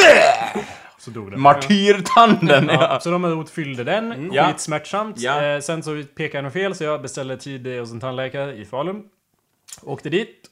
[1.05, 1.41] Så dog den.
[1.41, 2.67] Martyrtanden.
[2.67, 2.99] Ja, Ja.
[2.99, 4.47] så de rotfyllde den, Ja.
[4.47, 5.19] skitsmärtsamt.
[5.19, 5.43] Ja.
[5.45, 9.03] Eh, sen så pekade nog fel så jag beställde tid hos en tandläkare i Falun.
[9.83, 10.49] Åkte dit.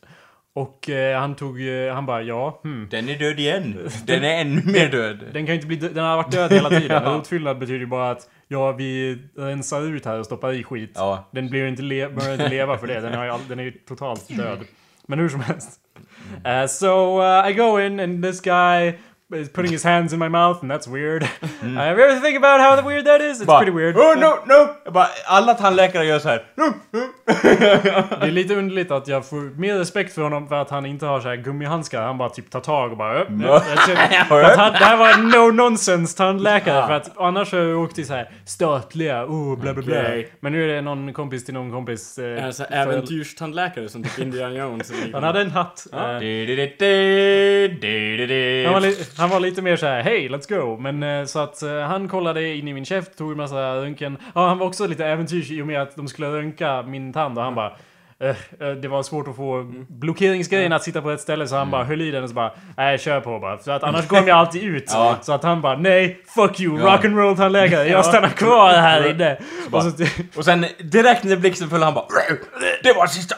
[0.54, 2.88] Och eh, han tog, eh, han bara ja, hmm.
[2.92, 3.90] Den är död igen.
[4.06, 5.20] Den är ännu mer död.
[5.34, 7.16] Den kan inte bli dö- den har varit död hela tiden.
[7.20, 10.92] Utfyllnad betyder ju bara att ja, vi rensar ut här och stoppar i skit.
[10.96, 11.30] Ja.
[11.32, 13.00] Den blir ju inte, le- börjar inte leva för det.
[13.00, 14.60] Den, har ju all, den är ju totalt död.
[15.08, 15.80] Men hur som helst.
[16.48, 18.94] Uh, so uh, I go in and this guy
[19.34, 21.24] is putting his hands in my mouth and that's weird.
[21.62, 23.38] Have you ever think about how weird that is?
[23.42, 23.96] It's Bara, pretty weird.
[23.98, 24.76] Oh no, no!
[24.86, 26.44] Jag Bara, alla tandläkare gör så här.
[28.20, 31.06] Det är lite underligt att jag får mer respekt för honom för att han inte
[31.06, 32.02] har så här gummihandskar.
[32.02, 33.28] Han bara typ tar tag och bara upp.
[33.50, 37.96] Att han, det här var en no nonsense tandläkare för att annars har jag åkt
[37.96, 40.04] till så här statliga, oh bla bla bla.
[40.40, 42.18] Men nu är det någon kompis till någon kompis.
[42.18, 44.92] Eh, Alltså för- äventyrstandläkare som typ Indiana Jones.
[45.14, 45.88] Han hade en hatt.
[45.94, 46.20] Eh, han,
[48.74, 48.82] var
[49.22, 50.78] han var lite mer så här: hej let's go.
[50.78, 54.18] Men eh, så att eh, han kollade in i min käft, tog en massa röntgen.
[54.36, 57.38] Ja, han var också lite äventyrs i och med att de skulle röntga min tand
[57.38, 57.72] och han bara
[58.82, 62.02] det var svårt att få blockeringsgrejen att sitta på ett ställe så han bara höll
[62.02, 63.58] i den och så bara Nej kör på bara.
[63.58, 64.86] För att annars går jag alltid ut.
[64.94, 65.18] Ja.
[65.22, 66.86] Så att han bara nej, fuck you, Ja.
[66.98, 67.88] rock'n'roll tandläkare.
[67.88, 69.38] Jag stannar kvar här inne.
[69.72, 69.92] Och så,
[70.36, 72.06] Och sen direkt när blixten föll han bara
[72.84, 73.36] Det var sista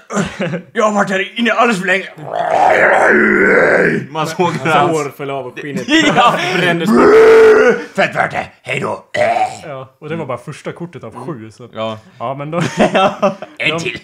[0.74, 2.08] Jag har varit här inne alldeles för länge
[4.10, 4.92] Man såg hur hans...
[4.92, 5.84] hår föll av och skinnet
[6.16, 6.34] Ja!
[6.58, 6.90] brändes
[7.96, 9.04] Fett värt det, hejdå!
[9.66, 11.52] ja, och det var bara första kortet av sju.
[11.52, 11.98] Så, Ja.
[12.20, 12.62] ja men då...
[13.58, 14.00] En till!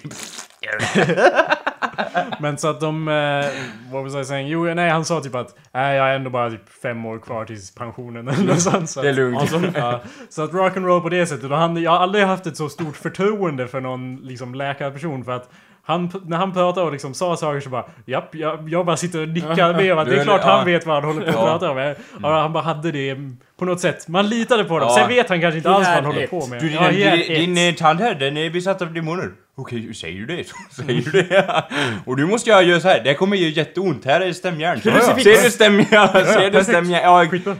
[2.40, 3.08] Men så att de...
[3.08, 3.46] Eh,
[3.92, 4.48] vad was I saying?
[4.48, 7.46] Jo, nej han sa typ att nej, jag har ändå bara typ fem år kvar
[7.46, 8.90] tills pensionen eller något sånt.
[8.90, 9.40] Så Det är att, lugnt.
[9.42, 11.52] Alltså, ja, så att rock'n'roll på det sättet.
[11.52, 15.32] Och han, jag har aldrig haft ett så stort förtroende för någon liksom, läkarperson för
[15.32, 15.50] att
[15.84, 19.22] han, när han pratade och liksom sa saker så bara Japp, jag, jag bara sitter
[19.22, 20.52] och nickar med att det är klart ja.
[20.52, 21.60] han vet vad han håller på att Ja.
[21.60, 21.96] prata om.
[22.24, 23.18] Och han bara hade det
[23.60, 24.08] på något sätt.
[24.08, 24.88] Man litade på dem.
[24.92, 24.96] Ja.
[24.96, 26.62] Sen vet han kanske inte alls vad han håller på med.
[26.62, 29.30] Du, din, Ja, din, din tand här, den är besatt av demoner.
[29.62, 31.64] Okej, säger du det så säger du det.
[32.06, 33.04] Och du måste jag göra så här.
[33.04, 34.06] det kommer ju jätteont.
[34.06, 34.80] Här är stämjärn.
[34.80, 35.24] Crucifix.
[35.24, 36.26] Ser du stämjärn?
[36.26, 37.04] Ser du stämjärn?
[37.04, 37.56] Ja, Skitbra.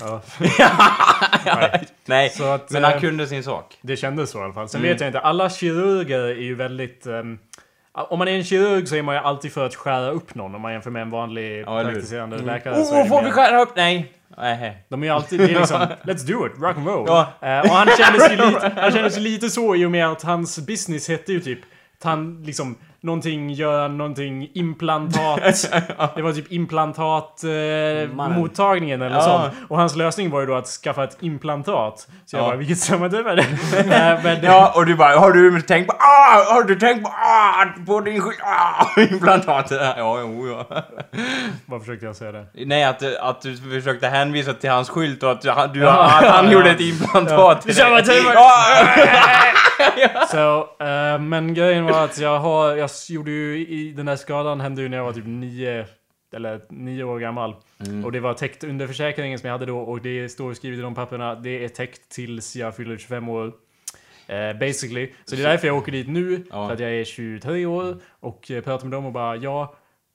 [0.00, 0.22] Ja.
[2.06, 2.30] nej.
[2.30, 3.78] Så att, Men han eh, kunde sin sak.
[3.82, 4.68] Det kändes så i alla fall.
[4.68, 4.92] Sen Mm.
[4.92, 7.06] vet jag inte, alla kirurger är ju väldigt...
[7.06, 7.38] ehm,
[7.94, 10.54] om man är en kirurg så är man ju alltid för att skära upp någon
[10.54, 12.84] om man jämför med en vanlig Ja, praktiserande läkare.
[12.84, 13.72] så är Oh, det får vi skära upp?
[13.76, 14.12] Nej.
[14.36, 14.84] Nej.
[14.88, 17.04] De är ju alltid, det är liksom, let's do it, rock and roll.
[17.08, 17.32] Ja.
[17.40, 20.66] Eh, och han kändes ju lite, han kändes lite så i och med att hans
[20.66, 21.58] business hette ju typ
[21.98, 25.70] att han liksom någonting gör någonting implantat.
[26.16, 29.22] Det var typ implantat eh, mottagningen eller Ja.
[29.22, 29.54] sånt.
[29.68, 32.08] Och hans lösning var ju då att skaffa ett implantat.
[32.26, 32.46] Så jag Ja.
[32.46, 33.94] bara, vilket sammanträffande är det?
[33.96, 37.10] Eh, men, Ja, och du bara, har du tänkt på, ah, har du tänkt på,
[37.10, 39.66] ah, på din ah, implantat?
[39.70, 40.82] Ja, jo, ja.
[41.66, 42.46] Vad försökte jag säga där?
[42.66, 45.42] Nej, att, att du försökte hänvisa till hans skylt och att,
[45.74, 45.90] du, Ja.
[45.90, 46.52] att han Ja.
[46.52, 48.22] gjorde ett implantat till Samma dig.
[49.78, 50.26] Ja.
[50.30, 54.60] Så, eh, men grejen var att jag har, jag gjorde ju i den där skadan
[54.60, 55.86] hände ju när jag var typ nio
[56.34, 57.56] eller nio år gammal.
[58.04, 60.82] Och det var täckt under försäkringen som jag hade då och det står skrivet i
[60.82, 61.34] de papperna.
[61.34, 63.52] Det är täckt tills jag fyller 25 år.
[64.26, 65.12] Eh, basically.
[65.24, 66.44] Så det är därför jag åker dit nu.
[66.50, 66.66] Ja.
[66.66, 69.74] För att jag är 23 år och eh, pratar med dem och bara ja.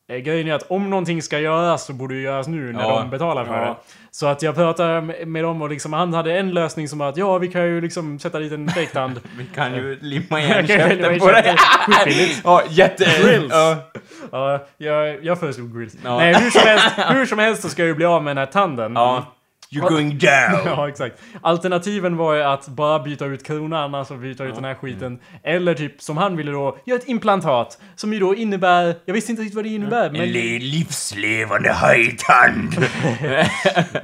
[0.09, 2.99] Eh, Grejen är att om någonting ska göras så borde det göras nu när Ja.
[2.99, 3.65] de betalar för Ja.
[3.65, 3.75] det.
[4.11, 7.17] Så att jag pratar med- dem och liksom han hade en lösning som var att
[7.17, 9.19] ja vi kan ju liksom sätta dit en fejktand.
[9.37, 11.55] Vi kan ju limma Jag igen limma käften på dig.
[12.43, 13.05] Ja, jätte...
[13.23, 13.53] Grills.
[13.53, 13.75] Ja.
[14.31, 15.95] Ja, jag, jag föreslog grills.
[16.03, 16.17] Ja.
[16.17, 18.37] Nej, hur som, helst, hur som helst så ska jag ju bli av med den
[18.45, 18.93] här tanden.
[18.95, 19.25] ja.
[19.71, 20.59] You're going down!
[20.65, 21.21] Ja, exakt.
[21.41, 25.19] Alternativen var ju att bara byta ut kronan, alltså byta ut den här skiten.
[25.43, 27.77] Eller typ, som han ville då, göra ett implantat.
[27.95, 31.71] Som ju då innebär, jag visste inte riktigt vad det innebär, En men, li- livslevande
[31.71, 32.85] hajtand!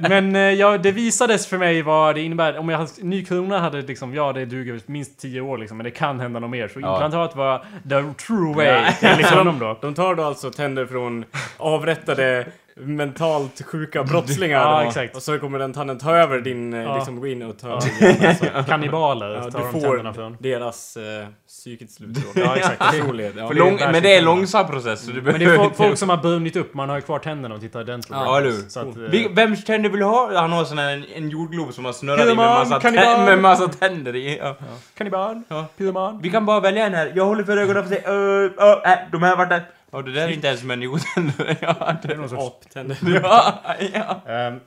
[0.00, 2.58] men eh, ja, det visades för mig vad det innebär.
[2.58, 5.84] Om jag hade, ny krona hade liksom, ja det duger minst 10 år liksom, men
[5.84, 6.68] det kan hända något mer.
[6.68, 6.92] Så Ja.
[6.94, 9.28] implantat var the true way, Ja.
[9.38, 9.78] honom då.
[9.80, 11.24] De tar då alltså tänder från
[11.56, 12.46] avrättade
[12.80, 14.60] mentalt sjuka brottslingar.
[14.60, 15.16] Ja, exakt.
[15.16, 16.94] Och så kommer den tanden ta över din, eh, Ja.
[16.96, 20.36] liksom gå in och ta över din hjärna, så- Kannibaler Ja, tar de tänderna från.
[20.40, 22.32] deras eh, psykets slutråd.
[22.34, 22.78] Ja, exakt.
[22.78, 23.34] Personlighet.
[23.36, 23.48] Ja.
[23.48, 25.98] Det lång, men det är en långsam process, så du Men det är folk, folk
[25.98, 28.16] som har brunnit upp, man har ju kvar tänderna och tittar ordentligt.
[28.16, 29.24] Ja, eller hur?
[29.26, 30.30] Eh, Vems tänder vill du ha?
[30.40, 33.04] Han har sån här, en, en jordglob som har snurrat i med massa, kannibal.
[33.06, 34.38] tä- med massa tänder i.
[34.38, 34.56] Ja.
[34.98, 35.66] Kannibal, Ja.
[35.78, 36.18] pyroman.
[36.22, 37.12] Vi kan bara välja en här.
[37.14, 38.04] Jag håller för ögonen på sig.
[38.08, 39.62] Uh, uh, äh, de här vart där.
[39.96, 41.56] Ja, det där är inte ens människotänder.
[41.60, 42.42] ja, Det är någon sorts...
[42.66, 42.96] Aptänder.
[43.22, 43.62] ja,
[43.94, 44.32] ja.
[44.32, 44.60] Ehm,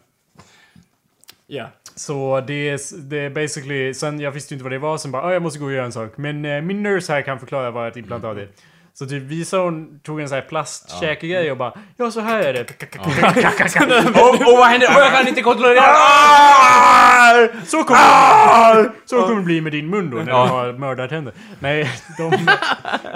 [1.51, 1.65] Ja.
[1.95, 5.11] så det är, det är basically, sen jag visste ju inte vad det var, sen
[5.11, 6.13] bara "Ah, jag måste gå och göra en sak.
[6.17, 8.47] Men eh, min nurse här kan förklara vad ett implantat är.
[8.93, 12.53] Så typ visade hon, tog en sån här plastkäkegrej och bara Ja så här är
[12.53, 12.59] det.
[14.21, 14.87] Och, och vad händer?
[14.95, 15.81] Och jag kan inte kontrollera!
[15.81, 17.47] Ah!
[17.65, 20.43] Så kommer, det, så kommer det bli med din mun då när Ja.
[20.45, 21.33] du har mördartänder.
[21.59, 22.37] Nej, de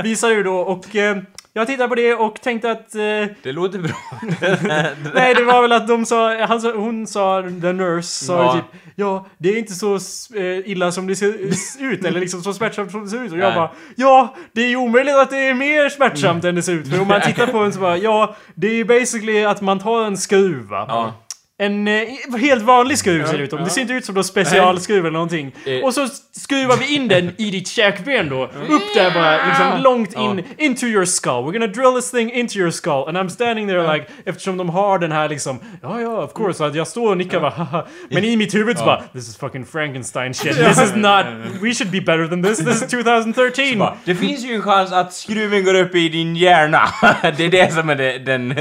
[0.03, 1.17] visade ju då och eh,
[1.53, 2.95] jag tittade på det och tänkte att...
[2.95, 3.01] Eh,
[3.43, 3.95] Det låter bra.
[5.13, 6.45] nej, det var väl att de sa...
[6.45, 8.53] Han sa hon sa, the nurse, sa Ja.
[8.53, 9.95] typ Ja, det är inte så
[10.35, 11.33] eh, illa som det ser
[11.79, 13.31] ut, eller liksom så smärtsamt som det ser ut.
[13.31, 13.55] Och jag Nej.
[13.55, 16.87] bara Ja, det är ju omöjligt att det är mer smärtsamt än det ser ut.
[16.89, 20.03] För om man tittar på den så bara Ja, det är basically att man tar
[20.05, 20.85] en skruv va?
[20.87, 21.13] Ja.
[21.57, 22.01] En eh,
[22.39, 23.63] helt vanlig skruv ser det ut som.
[23.63, 25.55] Det ser inte ut som någon specialskruv eller någonting.
[25.65, 25.83] Eh.
[25.83, 28.43] Och så skruvar vi in den i ditt käkben då.
[28.43, 31.31] Upp där bara, liksom långt in, into your skull.
[31.31, 33.03] We're gonna drill this thing into your skull.
[33.07, 36.65] And I'm standing there like, eftersom de har den här liksom, ja ja of course,
[36.65, 37.85] att jag står och nickar bara haha.
[38.09, 40.55] Men i mitt huvud så bara, this is fucking Frankenstein shit.
[40.55, 41.25] This is not,
[41.61, 42.57] we should be better than this.
[42.57, 43.79] This is 2013.
[43.79, 46.81] Bara, Det finns ju en chans att skruven går upp i din hjärna.
[47.37, 48.55] det är det som är det, den...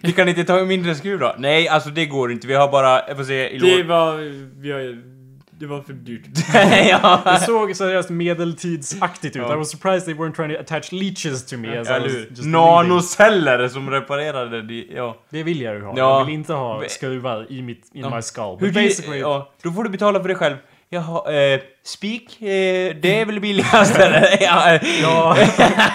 [0.00, 1.34] Vi kan inte ta en mindre skruv då?
[1.38, 2.33] Nej, alltså det går inte.
[2.44, 4.16] Vi har bara, jag får se, i Det var...
[4.60, 5.14] Vi har,
[5.58, 6.26] det var för dyrt.
[6.90, 7.20] ja.
[7.24, 9.42] Det såg seriöst medeltidsaktigt ut.
[9.42, 9.54] Ja.
[9.54, 12.50] I was surprised they weren't trying to attach leeches to me as just leaving.
[12.52, 15.16] Nanoceller som reparerade det, ja.
[15.30, 15.94] Det vill jag ju ha.
[15.96, 16.18] Ja.
[16.18, 18.16] Jag vill inte ha skruvar i mitt, in Ja.
[18.16, 18.56] my skull.
[18.60, 19.18] Hur basically...
[19.18, 20.56] ja, då får du betala för det själv.
[20.94, 24.36] Jaha, eh, spik, eh, det är väl billigast eller?
[24.42, 25.36] ja, Ja,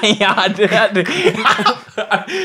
[0.20, 1.08] ja, det, det.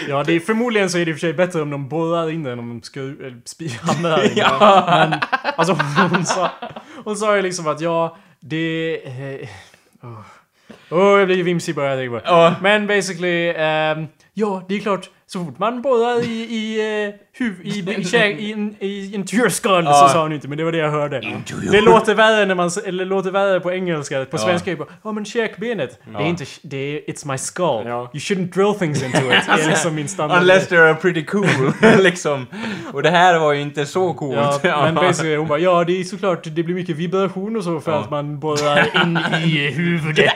[0.08, 2.30] ja, det är, förmodligen så är det i och för sig bättre om de borrar
[2.30, 4.34] in den om de eller spi- hamnar där inne.
[4.36, 4.84] Ja.
[4.88, 5.20] Men,
[5.56, 5.76] alltså
[6.10, 6.50] hon sa,
[7.04, 9.00] hon sa ju liksom att ja, det...
[9.04, 9.48] Eh,
[10.90, 11.18] Åh, oh.
[11.18, 12.54] jag blir vimsig bara jag tänker på det.
[12.60, 15.10] Men basically, ehm, ja, det är klart.
[15.34, 20.22] Så fort man borrar i, i, uh, huv, i, i, i, i skull, så sa
[20.22, 21.42] hon inte, men det var det jag hörde.
[21.72, 24.24] Det låter värre när man, eller låter värre på engelska.
[24.24, 24.38] På Ja.
[24.38, 26.00] svenska är det ja men käkbenet.
[26.18, 27.82] Det är inte, det är, it's my skull.
[27.86, 28.00] Ja.
[28.00, 29.46] You shouldn't drill things into it.
[29.56, 30.38] Det är liksom min standard.
[30.40, 32.46] Unless they're pretty cool, liksom.
[32.92, 34.60] Och det här var ju inte så coolt.
[34.62, 37.80] Ja, men basically hon bara, ja det är såklart, det blir mycket vibration och så
[37.80, 37.98] för Ja.
[37.98, 40.34] att man borrar in i huvudet.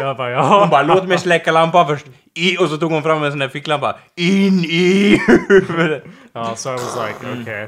[0.00, 0.60] jag bara, ja.
[0.60, 2.06] Hon bara, låt mig släcka lampan först.
[2.34, 3.98] I, och så tog hon fram en sån där ficklampa.
[4.16, 6.04] In i huvudet.
[6.32, 7.66] Ja, så I was like, okay.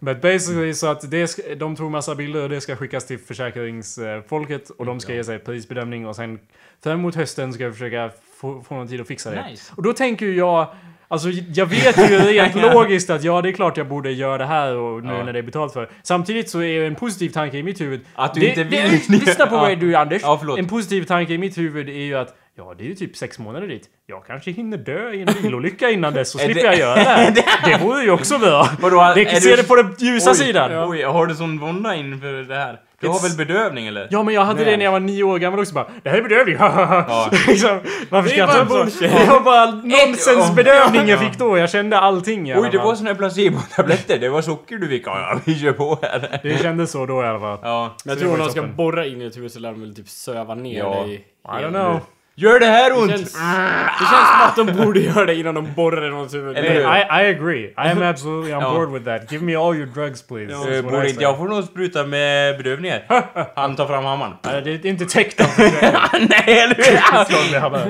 [0.00, 3.18] But basically så att det ska, de tog massa bilder och det ska skickas till
[3.18, 6.38] försäkringsfolket och de ska ge sig prisbedömning och sen
[6.84, 9.46] fram mot hösten ska jag försöka få, få någon tid att fixa det.
[9.50, 9.72] Nice.
[9.76, 10.66] Och då tänker jag,
[11.08, 14.46] alltså jag vet ju rent logiskt att ja, det är klart jag borde göra det
[14.46, 15.24] här och nu Ja.
[15.24, 15.90] när det är betalt för.
[16.02, 19.20] Samtidigt så är en positiv tanke i mitt huvud Att du det, inte det, vill.
[19.20, 20.22] Lyssna på mig du Anders.
[20.22, 23.16] Ja, en positiv tanke i mitt huvud är ju att Ja, det är ju typ
[23.16, 23.88] sex månader dit.
[24.06, 26.94] Jag kanske hinner dö i en bilolycka innan dess så slipper det- jag göra
[27.30, 27.44] det.
[27.64, 28.68] Det vore ju också bra.
[28.80, 30.90] Vadå, Det, är se du- det på den ljusa Oj, sidan.
[30.90, 32.80] Oj, har du sån vånda inför det här?
[33.00, 34.08] Du har väl bedövning eller?
[34.10, 34.70] Ja, men jag hade Nej.
[34.70, 35.86] det när jag var nio år gammal också bara.
[36.02, 37.30] Det här är bedövning, Ja.
[37.48, 39.00] liksom, Varför bara ta på bullshit.
[39.00, 41.28] Det var bara nonsensbedövning jag Ja.
[41.30, 41.58] fick då.
[41.58, 44.18] Jag kände allting Oj, det var såna här placebotabletter.
[44.18, 45.06] Det var socker du fick.
[45.06, 46.40] Ja, ja, vi kör på här.
[46.42, 47.58] Det kändes så då i alla fall.
[47.62, 47.94] Ja.
[48.04, 49.94] Men jag tror om de ska borra in i ett huvud så lär de väl
[49.96, 51.02] typ söva ner Ja.
[51.02, 51.14] dig.
[51.14, 52.00] I don't know.
[52.36, 53.10] Gör det här Det ont?
[53.10, 56.56] känns, det känns som att de borde göra det innan de borrar i någons huvud.
[56.56, 56.74] Eller?
[56.74, 57.64] I, I agree.
[57.64, 59.32] I am absolutely on board with that.
[59.32, 60.52] Give me all your drugs please.
[60.52, 60.58] Ja.
[60.58, 63.02] That's Eh, Borde inte jag få någon spruta med bedövningar?
[63.56, 64.32] Han tar fram hammaren.
[64.42, 67.84] Nej, det är inte täckt av Nej, eller hur?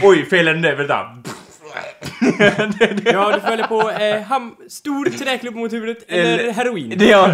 [0.00, 0.74] det Oj, fel ände.
[0.74, 1.00] Vänta.
[3.04, 6.94] Ja, du följer på eh, ham, stor träklubb mot huvudet eller Eller- heroin.
[6.96, 7.30] Det, ja.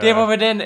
[0.00, 0.58] Det var väl den...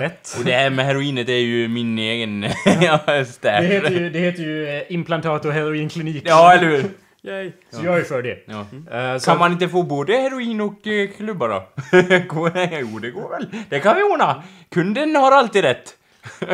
[0.00, 0.36] Lätt.
[0.38, 2.42] Och det här med heroinet är ju min egen
[2.80, 3.00] ja,
[3.40, 6.22] Det heter ju, det heter ju eh, implantat och heroinklinik.
[6.26, 6.84] Ja, eller hur?
[7.22, 7.52] Yay.
[7.70, 8.38] Så jag är för det.
[8.46, 8.66] Ja.
[8.98, 11.62] Eh, så Kan man inte få både heroin och eh, klubbar då?
[12.80, 13.46] Jo, det går väl.
[13.68, 14.42] Det kan vi ordna.
[14.70, 15.94] Kunden har alltid rätt.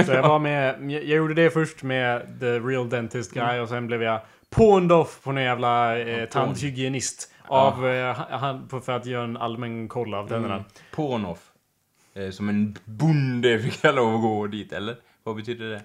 [0.06, 3.86] Så jag var med, jag gjorde det först med The Real Dentist Guy och sen
[3.86, 4.20] blev jag
[4.50, 7.30] pawned off på en jävla eh, tandhygienist.
[7.46, 10.54] Av, eh, han, på- för att göra en allmän koll av tänderna.
[10.54, 10.64] Mm.
[10.94, 11.38] Pånoff.
[11.38, 11.53] Eh,
[12.30, 14.96] som en bonde fick jag lov att gå dit, eller?
[15.22, 15.80] Vad betyder det?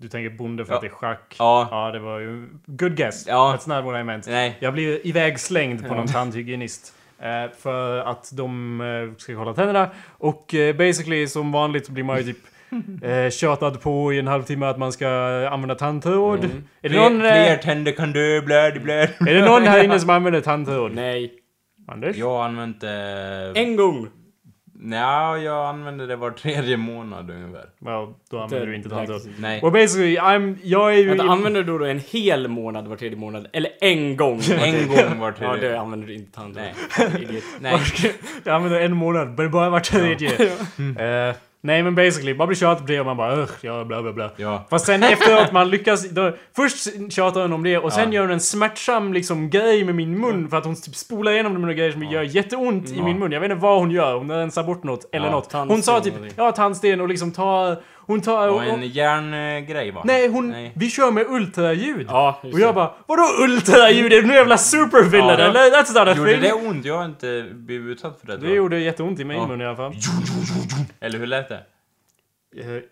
[0.00, 0.76] Du tänker bonde för Ja.
[0.76, 1.36] att det är schack?
[1.38, 1.68] Ja.
[1.70, 2.48] Ja, det var ju...
[2.66, 3.26] Good guess.
[3.28, 3.56] Ja.
[3.58, 4.26] That's not what I meant.
[4.28, 4.56] Nej.
[4.60, 6.94] Jag blev ivägslängd på någon tandhygienist.
[7.18, 9.90] Eh, för att de eh, ska kolla tänderna.
[10.18, 12.38] Och eh, basically som vanligt så blir man ju typ
[13.04, 15.08] eh, tjatad på i en halvtimme att man ska
[15.50, 16.44] använda tandtråd.
[16.44, 16.48] Är,
[16.80, 19.08] det Fler, någon, fler eh, tänder kan dö, blöd, blöd.
[19.20, 20.92] är det någon här inne som använder tandtråd?
[20.94, 21.32] Nej.
[21.88, 22.16] Anders?
[22.16, 23.52] Jag har använt det...
[23.54, 24.08] En gång.
[24.84, 27.66] Nja, jag använder det var tredje månad ungefär.
[27.78, 29.20] Well, då använder du inte tandtråd.
[29.38, 29.60] Nej.
[29.62, 31.08] Well basically, I'm, jag är ju...
[31.08, 33.46] Vänta, använder du då en hel månad var tredje månad?
[33.52, 34.40] Eller en gång?
[34.58, 35.68] En gång var Ja, tredje.
[35.68, 36.64] det använder du inte tandtråd.
[36.98, 37.42] Nej.
[37.60, 37.78] Nej.
[38.44, 40.30] jag använder en månad, men bara var tredje.
[41.28, 41.34] Eh,
[41.66, 44.12] Nej men basically, bara blir tjatig på det och man bara Ugh, ja bla bla
[44.12, 44.30] bla.
[44.36, 44.64] Ja.
[44.70, 46.10] Fast sen efteråt man lyckas...
[46.10, 48.14] Då, först tjatar hon om det och sen Ja.
[48.14, 51.52] gör hon en smärtsam liksom grej med min mun för att hon typ spolar igenom
[51.52, 53.32] det med några grejer som gör jätteont i min mun.
[53.32, 55.52] Jag vet inte vad hon gör, hon rensar bort något eller Ja, något.
[55.52, 57.76] Hon sa typ, ja tandsten och liksom ta...
[58.06, 58.48] Hon tar...
[58.48, 60.02] Och Och, en järngrej va?
[60.04, 60.48] nej, hon...
[60.50, 60.72] Nej.
[60.76, 62.06] Vi kör med ultraljud.
[62.10, 62.72] Ja, och jag det.
[62.72, 64.12] bara, vadå ultraljud?
[64.12, 65.44] Är du en jävla supervillain Ja.
[65.46, 65.60] eller?
[65.60, 66.40] That's not a Gjorde thing.
[66.42, 66.84] det ont?
[66.84, 68.36] Jag har inte blivit utsatt för det.
[68.36, 69.46] Det gjorde jätteont i min Ja.
[69.46, 69.94] mun i alla fall.
[71.00, 71.60] Eller hur lät det?
[72.60, 72.66] Eh,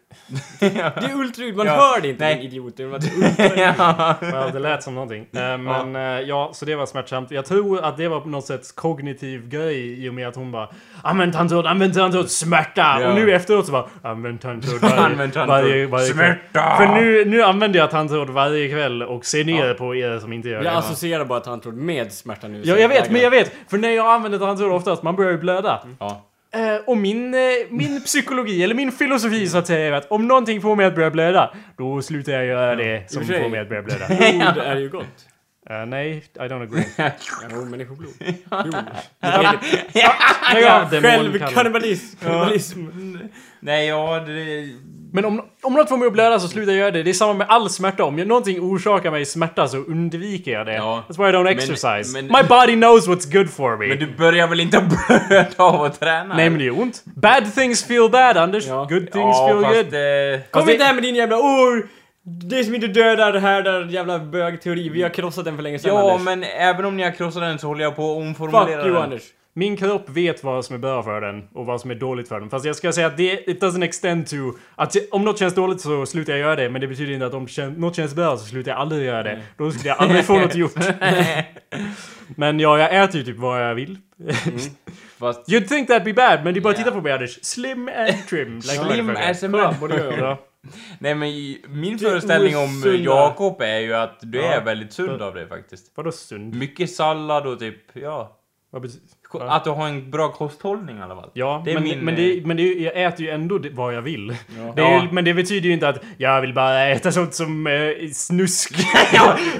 [0.61, 0.66] Det
[1.11, 1.72] är ultraljud, man Ja.
[1.75, 2.35] hör det inte Nej.
[2.35, 2.77] din idiot.
[2.77, 3.35] Det ultraljud.
[3.79, 4.14] ja.
[4.20, 5.27] Well, det lät som någonting.
[5.33, 6.20] Eh, men ja.
[6.20, 7.31] ja, så det var smärtsamt.
[7.31, 10.53] Jag tror att det var på något sätt kognitiv grej i och med att hon
[10.53, 10.68] bara
[11.03, 12.96] Använd tandtråd, använd tandtråd, smärta!
[13.01, 13.09] Ja.
[13.09, 16.35] Och nu efteråt så bara Använd tandtråd varje, varje, varje kväll.
[16.53, 16.77] Smärta!
[16.77, 20.48] För nu, nu använder jag tandtråd varje kväll och ser ner på er som inte
[20.48, 20.79] gör Jag det.
[20.79, 22.62] associerar bara tandtråd med smärta nu.
[22.64, 23.53] Ja, jag vet, men jag vet!
[23.70, 25.81] För när jag använder tandtråd oftast, man börjar ju blöda.
[25.98, 26.29] ja.
[26.54, 30.28] Eh, och min, eh, min psykologi, eller min filosofi så att säga, är att om
[30.28, 33.68] någonting får mig att börja blöda, då slutar jag göra det som får mig att
[33.68, 34.06] börja blöda.
[34.06, 35.26] Blod är ju gott.
[35.70, 36.85] Eh, nej, I don't agree.
[37.51, 38.12] Jo, människoblod.
[38.51, 38.72] Jo.
[40.55, 41.53] Lägg av Själv demonkallar.
[41.55, 42.87] kannibalism.
[43.61, 44.68] Nej, ja, det...
[45.14, 47.03] Men om, om något får mig att blöda så slutar jag göra det.
[47.03, 48.05] Det är samma med all smärta.
[48.05, 50.75] Om jag- någonting orsakar mig smärta så undviker jag det.
[50.75, 51.05] Ja.
[51.09, 52.12] That's why I don't Men- exercise.
[52.22, 53.87] men- My body knows what's good for me.
[53.87, 54.81] Men du börjar väl inte
[55.29, 56.35] blöda av att träna?
[56.37, 57.03] Nej men det är ont.
[57.05, 58.66] Bad things feel bad Anders.
[58.66, 58.79] Ja.
[58.90, 59.94] Good things ja, feel fast, good.
[60.35, 61.79] eh, Kom inte här med din jävla åh,
[62.24, 64.88] det som inte dödar det här där jävla bögteori.
[64.88, 66.24] Vi har krossat den för länge sedan Ja, Anders.
[66.24, 68.94] men även om ni har krossat den så håller jag på att omformulera Fuck you
[68.94, 69.02] den.
[69.02, 69.22] Anders.
[69.54, 72.40] Min kropp vet vad som är bra för den och vad som är dåligt för
[72.40, 72.50] den.
[72.50, 74.37] Fast jag ska säga att det it doesn't extend to
[74.74, 76.68] att om något känns dåligt så slutar jag göra det.
[76.70, 79.40] Men det betyder inte att om något känns bra så slutar jag aldrig göra det.
[79.58, 80.72] Då skulle jag aldrig få något gjort.
[82.37, 83.98] men ja, jag äter ju typ vad jag vill.
[85.18, 86.78] Fast You'd think that'd be bad, men det är bara Ja.
[86.78, 87.38] titta på mig Anders.
[87.44, 88.54] Slim and trim.
[88.56, 89.74] Like Slim as a man.
[90.62, 90.68] du.
[90.68, 90.75] Ja.
[90.98, 91.29] Nej men
[91.81, 92.83] min är föreställning om.
[93.05, 94.53] Jakob är ju att du Ja.
[94.53, 95.92] är väldigt sund av det faktiskt.
[95.94, 96.55] Vadå sund?
[96.55, 98.38] Mycket sallad och typ, ja.
[98.70, 99.07] Vad betyder...
[99.40, 99.50] Ja.
[99.56, 101.30] Att du har en bra kosthållning i alla fall.
[101.32, 103.94] Ja, Det är men, min, men, det, men det, jag äter ju ändå det, vad
[103.94, 104.26] jag vill.
[104.74, 105.02] Det är Ja.
[105.02, 108.74] ju, men det betyder ju inte att jag vill bara äta sånt som eh, snusk.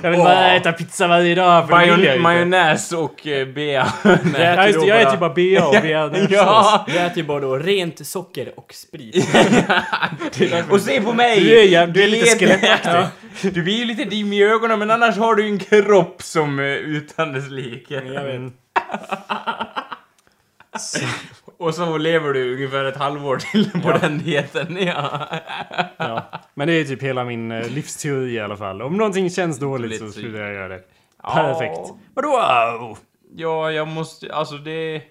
[0.02, 2.18] jag vill bara äta pizza varje dag, för jag ju inte.
[2.18, 3.87] majonnäs och eh, bea.
[4.38, 6.30] Ja, just det, jag äter ju bara bea och bearnaisesås.
[6.37, 6.87] ja!
[6.88, 9.28] Vi äter ju bara då rent socker och sprit.
[10.70, 11.40] Och se på mig!
[11.40, 12.90] Du är, jäv- du är lite skelettaktig.
[13.54, 16.66] Du blir ju lite dim i ögonen men annars har du en kropp som uh,
[16.66, 17.94] utan dess like.
[17.94, 18.52] Jag vet.
[21.59, 23.98] Och så lever du ungefär ett halvår till på Ja.
[23.98, 24.76] den dieten.
[24.81, 25.28] Ja.
[25.96, 26.24] Ja.
[26.55, 28.83] Men det är typ hela min eh, livsteori i alla fall.
[28.83, 30.81] Om någonting känns dåligt så slutar jag göra det.
[31.22, 31.35] Ja.
[31.35, 31.78] Perfekt.
[32.14, 32.28] Vadå?
[32.28, 32.98] Wow.
[33.37, 35.02] Ja, jag måste, alltså det...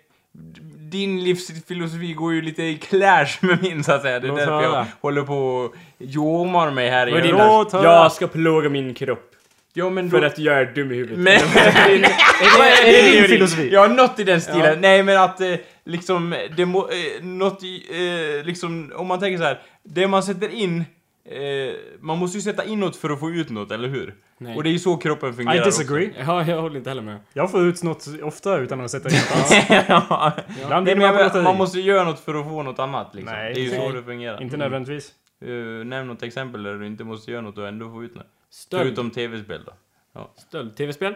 [0.92, 4.20] Din livsfilosofi går ju lite i clash med min så att säga.
[4.20, 4.64] Det är Låt därför höra.
[4.78, 7.08] jag håller på och jomar mig här.
[7.32, 7.84] Låt höra.
[7.84, 9.32] Jag ska plåga min kropp.
[9.74, 10.18] Ja men då...
[10.18, 11.18] För att jag är dum i huvudet.
[11.18, 11.34] Men...
[11.38, 13.70] Är det, är det din filosofi?
[13.72, 14.66] Ja, något i den stilen.
[14.66, 14.76] Ja.
[14.80, 19.44] Nej, men att eh, liksom, det må, eh, något eh, liksom, om man tänker så
[19.44, 19.62] här.
[19.84, 20.84] Det man sätter in,
[21.26, 24.16] eh, man måste ju sätta in något för att få ut något, eller hur?
[24.38, 24.56] Nej.
[24.56, 26.12] Och det är ju så kroppen fungerar I disagree.
[26.20, 27.20] Ja, jag håller inte heller med.
[27.34, 29.66] Jag får ut något ofta utan att sätta in något alls.
[29.88, 30.32] ja.
[30.64, 31.58] Ibland Nej, man man lotteri.
[31.58, 33.34] måste ju göra något för att få något annat liksom.
[33.34, 33.80] Nej, det är ju nej.
[33.80, 34.42] så det fungerar.
[34.42, 35.12] Inte nödvändigtvis.
[35.46, 38.28] Uh, nämn något exempel där du inte måste göra något och ändå få ut något.
[38.52, 38.84] Stöld.
[38.84, 39.74] Förutom tv-spel då.
[40.38, 40.76] Stöld.
[40.76, 41.16] TV-spel?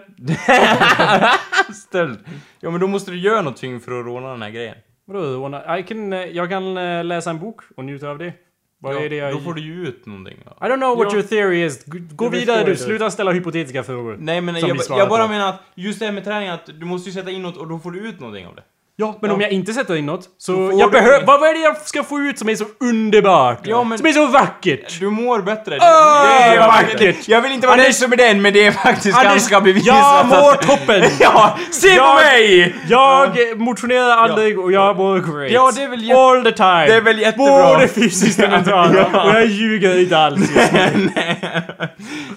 [1.74, 2.20] Stöld.
[2.60, 4.76] Ja men då måste du göra någonting för att råna den här grejen.
[5.06, 5.78] Vadå råna?
[5.78, 8.34] Eh, jag kan eh, läsa en bok och njuta av det.
[8.80, 9.34] Vad ja, är det jag...
[9.34, 10.38] Då får du ju ut någonting.
[10.46, 10.68] Ja.
[10.68, 11.20] I don't know what Ja.
[11.20, 11.86] your theory is.
[12.12, 14.18] Gå vidare du, sluta ställa hypotetiska frågor.
[14.20, 15.30] Nej men jag, jag bara på.
[15.30, 17.68] menar att just det här med träning att du måste ju sätta in något och
[17.68, 18.64] då får du ut någonting av det.
[18.98, 20.54] Ja, men om jag inte sätter in något så...
[20.54, 21.26] Får Jag du- behöver...
[21.26, 23.60] Vad vad är det jag ska få ut som är så underbart?
[23.64, 25.00] Ja, men- Som är så vackert?
[25.00, 25.78] Du mår bättre.
[25.82, 27.28] Åh, det är vackert.
[27.28, 29.88] Jag vill inte vara Anders- nöjd med den men det är faktiskt ganska bevisat.
[29.88, 31.04] jag mår att- toppen!
[31.20, 32.76] Ja, se på Jag- mig!
[32.90, 35.52] Jag motionerar aldrig och jag mår great.
[35.52, 36.86] Ja, det är väl jätte- All the time.
[36.86, 37.74] det är väl jättebra.
[37.74, 38.98] Både fysiskt och mentalt.
[38.98, 40.50] Och jag ljuger inte alls.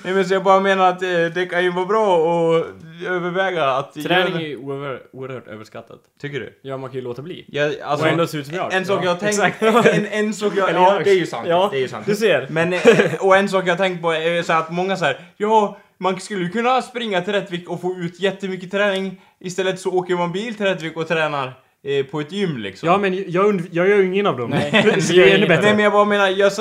[0.02, 2.66] Nej men så jag bara menar att eh, det kan ju vara bra att
[3.06, 6.00] överväga att Träning är ju oerhört, oerhört överskattat.
[6.20, 6.58] Tycker du?
[6.62, 7.44] Ja, man kan ju låta bli.
[7.48, 8.72] Jag, alltså, Och ändå se ut som jag.
[8.72, 9.62] en sak jag har tänkt...
[9.86, 10.70] En, en sak jag...
[10.70, 11.48] Ja, det är ju sant.
[11.48, 12.06] Ja, det är ju sant.
[12.06, 12.46] du ser.
[12.50, 12.80] Men, eh,
[13.20, 16.44] och en sak jag har tänkt på är så att många här, ja, man skulle
[16.44, 19.20] ju kunna springa till Rättvik och få ut jättemycket träning.
[19.40, 21.52] Istället så åker man bil till Rättvik och tränar
[21.84, 22.88] eh, på ett gym liksom.
[22.88, 24.50] Ja, men jag, jag gör ju ingen av dem.
[24.50, 24.70] Nej.
[25.08, 25.62] det är ännu bättre.
[25.62, 26.52] Nej men jag bara menar, jag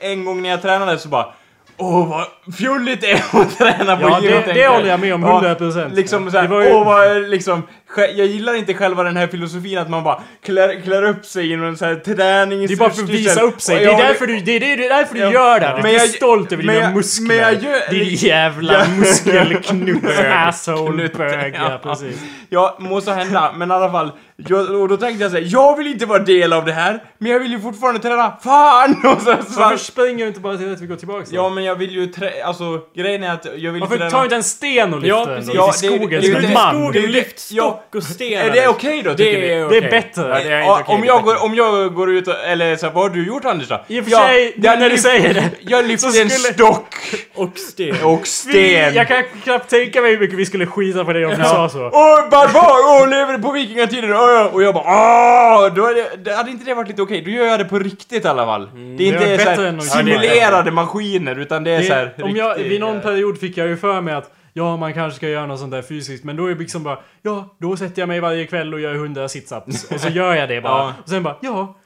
[0.00, 1.34] en gång när jag tränade så bara
[1.82, 5.22] Åh vad fjulligt det är att träna på Ja, det, det håller jag med om
[5.22, 5.94] Ja, 100%.
[5.94, 7.62] Liksom såhär, ju- åh vad liksom
[8.00, 11.56] jag gillar inte själva den här filosofin att man bara klär, klär upp sig i
[11.56, 12.68] någon sån här tränings...
[12.68, 13.76] Det är bara för att visa upp sig.
[13.78, 15.32] Det är därför du, det är, det är därför du Ja.
[15.32, 15.78] gör det.
[15.82, 17.26] Du är jag- stolt över dina muskler.
[17.28, 18.84] men jag gör- Din jävla Ja.
[18.98, 20.04] muskelknutt.
[20.32, 21.10] Asshole.
[21.54, 22.16] Ja, precis.
[22.48, 23.52] Ja, måste hända.
[23.56, 24.10] Men i alla fall.
[24.48, 27.02] Jag, och då tänkte jag säga, jag vill inte vara del av det här.
[27.18, 28.32] Men jag vill ju fortfarande träna.
[28.44, 28.90] Fan!
[29.16, 31.26] Och så, Varför så, springer du inte bara till att vi går tillbaka?
[31.30, 31.36] då?
[31.36, 32.30] ja, men jag vill ju trä...
[32.44, 34.10] Alltså, grejen är att jag vill Varför träna...
[34.10, 35.52] tar du inte en sten och lyfter Ja, den då?
[35.54, 36.74] Ja, i skogen det- som det- en man?
[36.74, 37.81] Skogen, lyft ja.
[37.88, 38.44] Stock och stenar.
[38.44, 39.46] Är det okej då, tycker Det ni?
[39.52, 40.22] är Det är bättre.
[40.28, 42.34] Ja, det är inte okej, om, det är jag går, om jag går ut och,
[42.46, 43.80] eller så här, vad har du gjort Anders då?
[43.88, 45.50] I och för Ja, sig, jag när du lyft- säger det.
[45.60, 46.94] Jag lyfte så en skulle- stock
[47.34, 47.96] Och sten.
[48.04, 48.94] och Vi, sten.
[48.94, 51.68] jag kan knappt tänka mig hur mycket vi skulle skita på det om du sa
[51.68, 51.78] så.
[51.92, 53.02] Åh, barbar!
[53.02, 54.12] Åh, lever på vikingatiden!
[54.12, 54.50] Åh, ja.
[54.52, 55.74] Och jag bara åh!
[55.74, 57.22] Då är det, det, hade inte det varit lite okej?
[57.24, 58.68] Då gör jag det på riktigt i alla fall.
[58.74, 61.92] det är Mm, det inte är så här, att- simulerade maskiner, utan det är så
[61.94, 64.76] här Det, om jag, vid någon eh, period fick jag ju för mig att Ja,
[64.76, 67.56] man kanske ska göra något sånt där fysiskt, men då är det liksom bara Ja,
[67.60, 69.94] då sätter jag mig varje kväll och gör 100 sit-ups.
[69.94, 70.72] Och så gör jag det bara.
[70.82, 70.94] Ja.
[71.02, 71.78] Och sen bara, ja.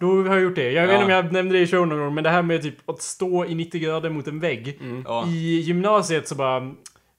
[0.00, 0.70] Då har jag gjort det.
[0.72, 0.94] Jag vet Ja.
[0.94, 3.02] inte om jag nämnde det i showen någon gång, men det här med typ att
[3.02, 4.80] stå i 90 grader mot en vägg.
[5.04, 5.26] Ja.
[5.28, 6.72] I gymnasiet så bara...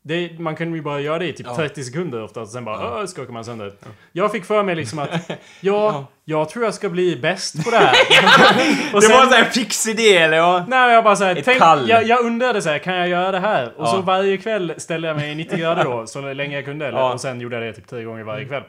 [0.07, 1.55] Det, man kan ju bara göra det i typ Ja.
[1.55, 3.07] 30 sekunder ofta, och sen bara ja.
[3.07, 3.71] skakar man sönder.
[4.11, 5.09] Jag fick för mig liksom att
[5.61, 7.89] ja, jag tror jag ska bli bäst på det här.
[8.93, 10.65] och Det sen- var en sån här fix idé, eller ja?
[10.67, 11.89] Nej, jag bara såhär, tänk, kall.
[11.89, 13.65] jag, jag undrade såhär, kan jag göra det här?
[13.77, 13.91] Och Ja.
[13.91, 16.87] så varje kväll ställde jag mig i 90 grader då, så länge jag kunde.
[16.87, 17.13] Eller, Ja.
[17.13, 18.63] Och sen gjorde jag det typ tre gånger varje kväll.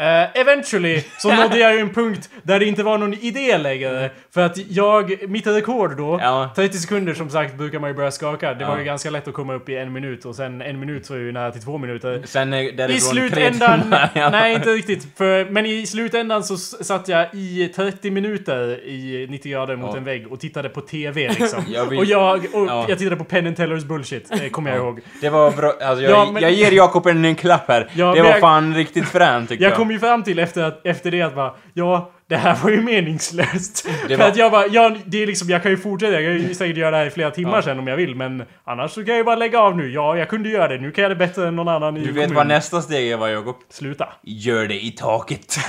[0.00, 4.10] Eh, eventually så nådde jag ju en punkt där det inte var någon idé längre.
[4.34, 6.50] För att jag, mitt rekord då, Ja.
[6.56, 8.54] 30 sekunder som sagt brukar man ju börja skaka.
[8.54, 8.78] Det var Ja.
[8.78, 11.18] ju ganska lätt att komma upp i en minut och sen en minut så är
[11.18, 12.22] ju nära till två minuter.
[12.24, 13.94] Sen är I slutändan...
[14.14, 14.30] ja.
[14.30, 15.06] Nej, inte riktigt.
[15.16, 20.04] För, men i slutändan så satt jag i 30 minuter i 90 grader mot en
[20.04, 21.64] vägg och tittade på TV liksom.
[21.74, 22.84] Jag vill- Och jag, och Ja.
[22.88, 25.00] jag tittade på Penn Tellers bullshit, det kommer jag ihåg.
[25.20, 27.88] Det var bra, alltså jag, Ja, men- jag ger Jakob en, en klapp här.
[27.94, 29.70] Det var jag- fan riktigt fränt tycker jag.
[29.70, 32.70] Jag kom ju fram till efter, att, efter det att bara, ja, det här var
[32.70, 33.88] ju meningslöst.
[34.08, 36.22] Det För var- att jag bara, ja, det är liksom, jag kan ju fortsätta, jag
[36.40, 37.62] kan ju säkert göra det här i flera timmar Ja.
[37.62, 39.90] sen om jag vill, men annars så kan jag ju bara lägga av nu.
[39.92, 42.06] Ja, jag kunde göra det, nu kan jag det bättre än någon annan i Du
[42.06, 42.34] vet kommunen.
[42.34, 43.56] vad nästa steg är va Jakob?
[43.70, 44.08] Sluta.
[44.22, 45.56] Gör det i taket.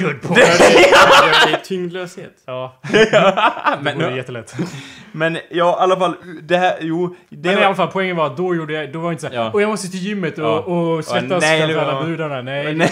[0.00, 0.36] Good point.
[0.36, 2.32] Det är tyngdlöshet.
[2.46, 2.80] Ja,
[3.82, 4.54] men, det vore jättelätt.
[5.12, 7.62] men ja, i alla fall, det här, jo, det Men i var...
[7.66, 9.50] alla fall, poängen var att då gjorde jag, då var det inte såhär Ja.
[9.50, 10.58] och jag måste till gymmet och, Ja.
[10.58, 12.42] och svettas nej, framför var- alla brudarna.
[12.42, 12.74] Nej.
[12.74, 12.90] Nej.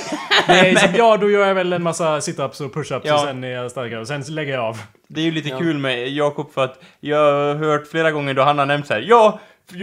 [0.48, 3.14] Nej, så ja, då gör jag väl en massa sit-ups och push-ups Ja.
[3.14, 4.78] och sen är jag starkare och sen lägger jag av.
[5.08, 5.58] Det är ju lite Ja.
[5.58, 8.94] kul med Jakob för att jag har hört flera gånger då han har nämnt så
[8.94, 9.04] här.
[9.08, 9.40] Ja,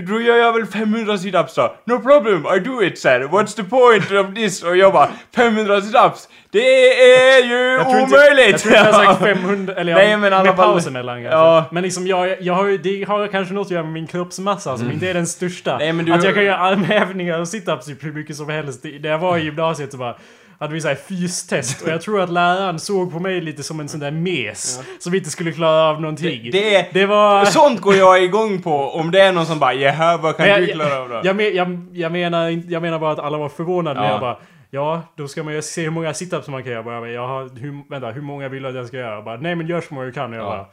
[0.08, 1.76] då gör jag väl 500 sit-ups då.
[1.94, 3.20] No problem, I do it här.
[3.22, 4.64] What's the point of this?
[4.64, 6.28] Och jag bara 500 sit-ups.
[6.52, 6.60] Det
[7.04, 8.52] är ju Jag tror inte, omöjligt!
[8.52, 11.16] jag tror inte jag har sagt 500, eller Nej, men alla med fall- paus emellan
[11.22, 11.38] kanske.
[11.38, 11.66] Ja.
[11.72, 14.78] Men liksom jag, jag har ju, det har kanske något att göra med min kroppsmassa
[14.78, 15.72] som inte är den största.
[15.72, 15.80] Mm.
[15.84, 18.84] Nej, men du- Att jag kan göra armhävningar och sit-ups hur mycket som helst.
[18.84, 20.16] Det- När jag var i gymnasiet så bara
[20.62, 23.90] hade vi såhär fystest och jag tror att läraren såg på mig lite som en
[23.90, 26.50] sån där mes som inte skulle klara av någonting.
[26.52, 26.88] Det, det.
[26.94, 27.46] Det var...
[27.46, 30.62] Sånt går jag igång på om det är någon som bara Jaha, vad kan Men
[30.62, 31.16] du jag, klara av då?
[31.16, 34.12] jag, jag, men- jag, jag, menar, jag menar bara att alla var förvånade när Ja.
[34.12, 34.38] jag bara
[34.74, 36.84] Ja, då ska man ju se hur många situps man kan göra.
[36.84, 39.16] Bara, jag har, hur, vänta, hur många vill du att jag ska göra?
[39.16, 40.34] Jag bara, Nej men gör så många du kan.
[40.34, 40.50] Och jag Ja.
[40.50, 40.68] bara...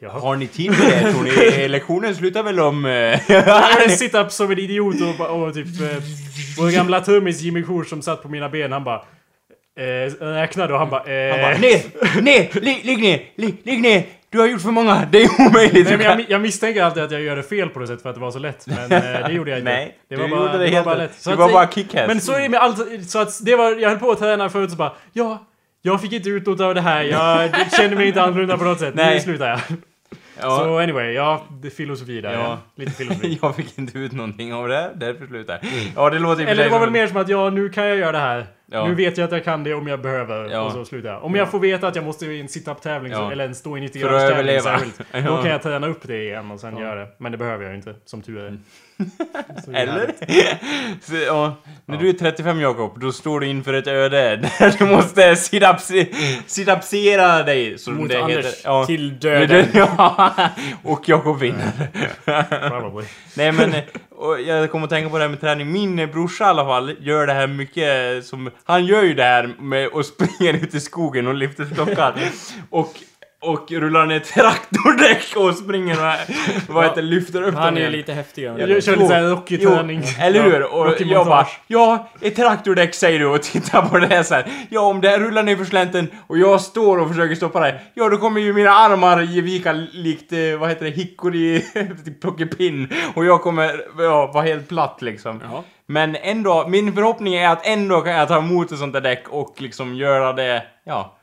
[0.00, 0.20] Jaha.
[0.20, 1.68] Har ni tid med det tror ni?
[1.68, 2.84] Lektionen slutar väl om...
[2.86, 2.90] eh,
[3.30, 5.66] Jag hade situps som en idiot och, och typ...
[6.58, 9.02] Vår gamla trummis Jimmy Kors som satt på mina ben, han bara...
[9.80, 11.04] Eh, räknade och han bara...
[11.04, 14.02] Eh, Han bara ner, ner, ligg, ligg ner, ligg, ligg ner!
[14.30, 15.88] Du har gjort för många, det är omöjligt!
[15.88, 18.08] Nej, men jag, jag misstänker alltid att jag gör det fel på det sättet för
[18.08, 18.66] att det var så lätt.
[18.66, 19.70] Men eh, det gjorde jag inte.
[19.72, 21.10] Nej, det du var bara, gjorde det det var helt bara rätt.
[21.10, 21.20] lätt.
[21.22, 22.06] Så Du att var det- bara kickass.
[22.06, 23.10] Men så är det med allt.
[23.10, 25.46] Så att det var, jag höll på att träna förut så bara, ja,
[25.82, 27.02] jag fick inte ut något av det här.
[27.02, 28.94] Jag känner mig inte annorlunda på något sätt.
[28.94, 29.20] Nu Nej.
[29.20, 29.60] slutar jag.
[30.42, 32.32] Ja, Så anyway, ja, det filosofi där.
[32.32, 32.58] Ja.
[32.76, 33.38] Lite filosofi.
[33.42, 35.72] jag fick inte ut någonting av det, därför slutar jag.
[35.96, 38.12] Ja, det låter Eller det var väl mer som att, ja, nu kan jag göra
[38.12, 38.46] det här.
[38.72, 38.86] Ja.
[38.88, 40.50] Nu vet jag att jag kan det om jag behöver.
[40.50, 40.60] Ja.
[40.60, 41.24] Och så slutar jag.
[41.24, 43.32] Om jag får veta att jag måste i en sit-up-tävling, Ja.
[43.32, 44.98] eller en stå i 90 För att graders tävling särskilt.
[45.12, 45.42] Då Ja.
[45.42, 47.08] kan jag träna upp det igen och sen göra det.
[47.18, 48.46] Men det behöver jag ju inte, som tur är.
[49.72, 50.10] Är Eller?
[51.02, 51.56] Så, ja,
[51.86, 52.00] när Ja.
[52.02, 56.06] du är 35 Jakob, då står du inför ett öde där du måste sit-ups-
[56.46, 58.36] sit-upsera dig, som Mot det Anders.
[58.36, 58.52] heter.
[58.64, 58.84] Ja.
[58.86, 59.66] Till döden.
[59.74, 60.34] Ja,
[60.84, 61.72] och Jakob vinner.
[63.36, 63.74] Nej men,
[64.20, 65.72] och jag kommer att tänka på det här med träning.
[65.72, 68.50] Min brorsa i alla fall gör det här mycket som...
[68.64, 72.14] Han gör ju det här med att springa ut i skogen och lyfter stockar.
[72.70, 72.94] och
[73.40, 76.14] och rullar ner traktordäck och springer och
[76.74, 78.72] vad heter lyfter upp Han är ju lite häftigare.
[78.72, 80.02] Jag kör lite såhär Rocky-träning.
[80.20, 80.74] Eller hur?
[80.74, 84.46] Och jag bara, ja, ett traktordäck säger du och tittar på det här så här.
[84.68, 87.80] Ja, om det här rullar ner för slänten och jag står och försöker stoppa det,
[87.94, 91.60] ja då kommer ju mina armar ge vika likt, eh, vad heter det, hickory,
[92.04, 92.88] typ plockepinn.
[93.14, 95.40] Och jag kommer, ja, vara helt platt liksom.
[95.52, 95.64] Ja.
[95.86, 99.28] Men ändå, min förhoppning är att ändå kan jag ta emot ett sånt där däck
[99.28, 101.16] och liksom göra det, ja.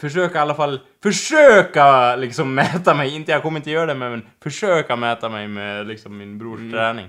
[0.00, 4.22] Försöka i alla fall, försöka liksom mäta mig, inte jag kommer inte göra det men
[4.42, 7.06] försöka mäta mig med liksom min brors träning.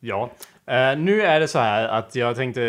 [0.00, 0.30] Ja.
[0.66, 2.60] Eh, nu är det så här att jag tänkte,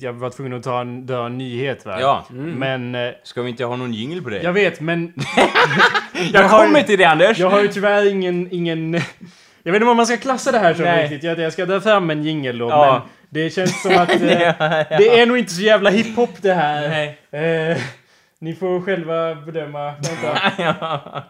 [0.00, 2.00] jag var tvungen att ta en, dra en nyhet va?
[2.00, 2.26] Ja.
[2.30, 4.42] Men, eh, Ska vi inte ha någon jingle på det?
[4.42, 5.12] jag vet men
[6.32, 7.38] jag har- kommer till det Anders!
[7.38, 8.92] jag har ju tyvärr ingen, ingen...
[9.62, 11.22] Jag vet inte om man ska klassa det här som riktigt.
[11.22, 12.92] Jag, jag ska dra fram en jingel då, Ja.
[12.92, 14.98] men det känns som att eh, ja, ja.
[14.98, 16.88] det är nog inte så jävla hiphop det här.
[16.88, 17.70] Nej.
[17.70, 17.78] Eh,
[18.38, 19.90] ni får själva bedöma.
[19.90, 20.52] Vänta.
[20.62, 21.24] ja.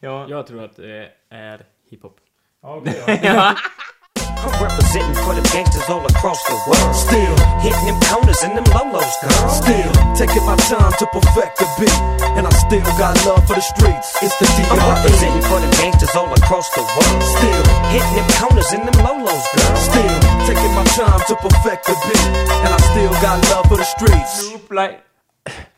[0.00, 0.26] ja.
[0.28, 2.16] Jag tror att det är hiphop.
[2.62, 3.32] Ja, okej då.
[4.38, 6.92] I'm representing for the gangsters all across the world.
[6.94, 7.34] Still
[7.64, 9.48] hitting them corners and them lolos, girl.
[9.48, 12.00] Still taking my time to perfect the beat,
[12.36, 14.12] and I still got love for the streets.
[14.20, 14.68] It's the D.R.E.
[14.74, 17.22] I'm representing for the gangsters all across the world.
[17.22, 17.62] Still,
[17.94, 19.76] Hitting them corners and them lolos, girl.
[19.78, 22.26] still taking my time to perfect the beat,
[22.66, 24.52] and I still got love for the streets.
[24.70, 25.05] Like,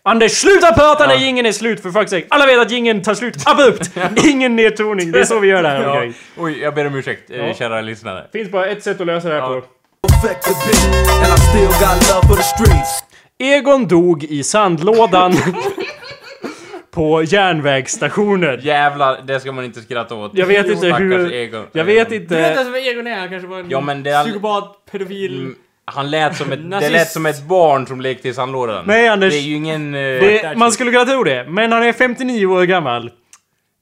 [0.02, 2.26] Anders, sluta prata när jingeln är slut för fuck's sake!
[2.28, 3.90] Alla vet att jingeln tar slut abrupt!
[4.26, 5.96] Ingen nedtoning, det är så vi gör det här, ja.
[5.98, 6.12] okej?
[6.36, 7.54] Oj, jag ber om ursäkt, eh, Ja.
[7.54, 8.26] kära lyssnare.
[8.32, 9.60] Finns bara ett sätt att lösa det här Ja.
[9.60, 9.66] på.
[10.08, 13.04] Perfect the beat, and I still got love for the streets.
[13.38, 15.32] Egon dog i sandlådan
[16.90, 18.60] på järnvägsstationen.
[18.62, 20.30] Jävlar, det ska man inte skratta åt.
[20.34, 21.32] Jag vet inte Stackars hur...
[21.32, 21.66] Egon.
[21.72, 22.70] Jag vet Du vet ens inte...
[22.70, 23.18] vad Egon är?
[23.18, 25.38] Han kanske var en Ja, men det är all- psykopat, pedofil...
[25.38, 25.54] Mm,
[25.94, 28.84] Han lät som ett, det lät som ett barn som lekte i sandlådan.
[28.86, 29.32] Nej, Anders.
[29.32, 29.94] Det är ju ingen...
[29.94, 33.10] eh, Det, man skulle kunna tro det, men han är 59 år gammal.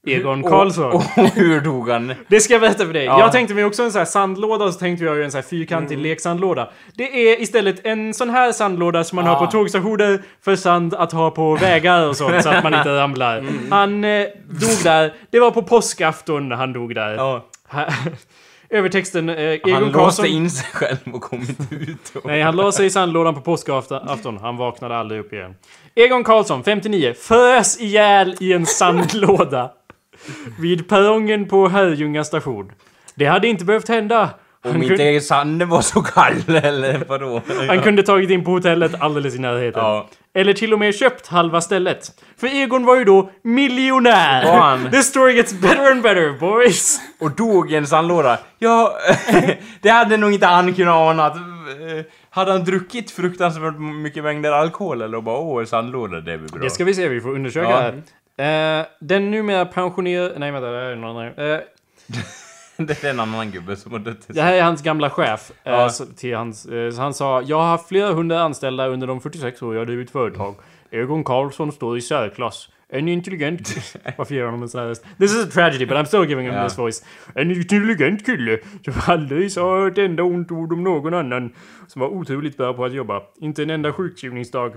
[0.07, 0.85] Egon Karlsson.
[0.91, 2.13] Och, och hur dog han?
[2.27, 3.05] Det ska jag berätta för dig.
[3.05, 3.19] Ja.
[3.19, 5.47] Jag tänkte mig också en sån här sandlåda och så tänkte jag en sån här
[5.49, 6.03] fyrkantig Mm.
[6.09, 6.69] leksandlåda.
[6.95, 7.03] Det
[7.33, 9.45] är istället en sån här sandlåda som man har Ah.
[9.45, 13.37] på tågstationer för sand att ha på vägar och sånt så att man inte ramlar.
[13.37, 13.53] Mm.
[13.71, 15.13] Han eh, dog där.
[15.31, 17.13] Det var på påskafton han dog där.
[17.15, 17.45] Ja.
[18.69, 20.03] Övertexten eh, Egon Han Karlsson...
[20.03, 22.15] låste in sig själv och kom inte ut.
[22.15, 22.25] Och...
[22.25, 24.37] Nej, han sig i sandlådan på påskafton.
[24.37, 25.55] Han vaknade aldrig upp igen.
[25.95, 29.71] Egon Karlsson, 59, frös ihjäl i en sandlåda.
[30.59, 32.71] Vid perrongen på Herrljunga station.
[33.15, 34.29] Det hade inte behövt hända.
[34.75, 37.41] Om inte kun, sanden var så kall, eller vadå?
[37.67, 39.83] han kunde tagit in på hotellet alldeles i närheten.
[39.83, 40.07] Ja.
[40.33, 42.11] Eller till och med köpt halva stället.
[42.39, 44.45] För Egon var ju då miljonär!
[44.45, 44.91] Var han?
[44.91, 46.99] The story gets better and better boys!
[47.19, 48.39] Och dog i en sandlåda.
[48.59, 48.97] Ja,
[49.81, 51.25] det hade nog inte han kunnat ana.
[51.25, 56.49] Att, eh, hade han druckit fruktansvärt mycket mängder alkohol eller bara åh, sandlåda, det blir
[56.49, 56.63] bra.
[56.63, 57.77] Det ska vi se, vi får undersöka Ja.
[58.37, 58.79] här.
[58.79, 60.39] Eh, den numera pensionerade...
[60.39, 61.51] Nej vänta, det här är någon annan.
[61.51, 61.59] Eh,
[62.87, 64.25] det är en annan gubbe som har dött.
[64.27, 65.51] Det här är hans gamla chef.
[65.63, 65.89] eh, Ja.
[66.17, 69.73] till hans, eh, han sa Jag har haft flera hundra anställda under de 46 år
[69.73, 70.55] jag har drivit företag.
[70.91, 72.69] Egon Karlsson står i särklass.
[72.89, 73.75] En intelligent...
[74.17, 75.05] Varför jag honom en sån här röst?
[75.17, 76.69] This is a tragedy but I'm still giving him Ja.
[76.69, 77.03] this voice.
[77.35, 81.53] En intelligent kille som aldrig sa ett enda ont ord om någon annan.
[81.87, 83.21] Som var otroligt bra på att jobba.
[83.39, 84.73] Inte en enda sjukskrivningsdag.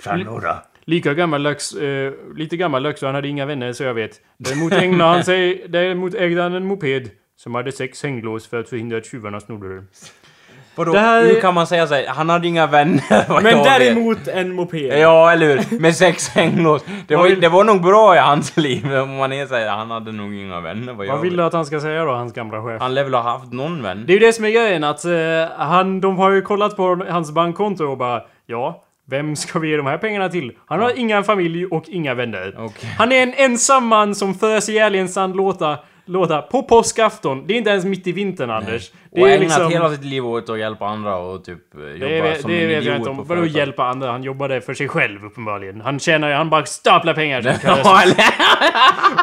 [0.00, 0.62] Sandlåda.
[0.88, 4.20] Lika gammaldags, eh, lite gammaldags så han hade inga vänner så jag vet.
[4.38, 8.68] Däremot ägnade han sig, däremot ägde han en moped som hade sex hänglås för att
[8.68, 9.88] förhindra att tjuvarna snodde den.
[10.74, 13.52] Vadå, Det här är- hur kan man säga såhär, han hade inga vänner vad Men
[13.58, 13.78] jag vet.
[13.80, 14.98] däremot en moped.
[15.00, 15.80] Ja, eller hur?
[15.80, 16.84] Med sex hänglås.
[17.08, 19.90] Det var, vill- det var nog bra i hans liv, om man är såhär, han
[19.90, 22.32] hade nog inga vänner vad jag Vad vill du att han ska säga då, hans
[22.32, 22.80] gamla chef?
[22.82, 24.04] Han lär väl ha haft någon vän?
[24.06, 25.12] Det är ju det som är grejen att eh,
[25.56, 29.76] han, de har ju kollat på hans bankkonto och bara ja, vem ska vi ge
[29.76, 30.52] de här pengarna till?
[30.66, 32.54] Han har inga familj och inga vänner.
[32.58, 32.90] Okej.
[32.98, 37.46] Han är en ensam man som fös ihjäl i en sandlåda låda på påskafton.
[37.46, 38.90] Det är inte ens mitt i vintern Anders.
[39.12, 39.70] Det och är ägnat liksom...
[39.72, 42.74] hela sitt liv åt att hjälpa andra och typ jobba Det, som det en vet
[42.76, 43.24] jag idiot inte om.
[43.26, 44.10] Vadå hjälpa andra?
[44.10, 45.80] Han jobbade för sig själv uppenbarligen.
[45.80, 48.02] Han tjänar ju, han bara staplar pengar som Ja,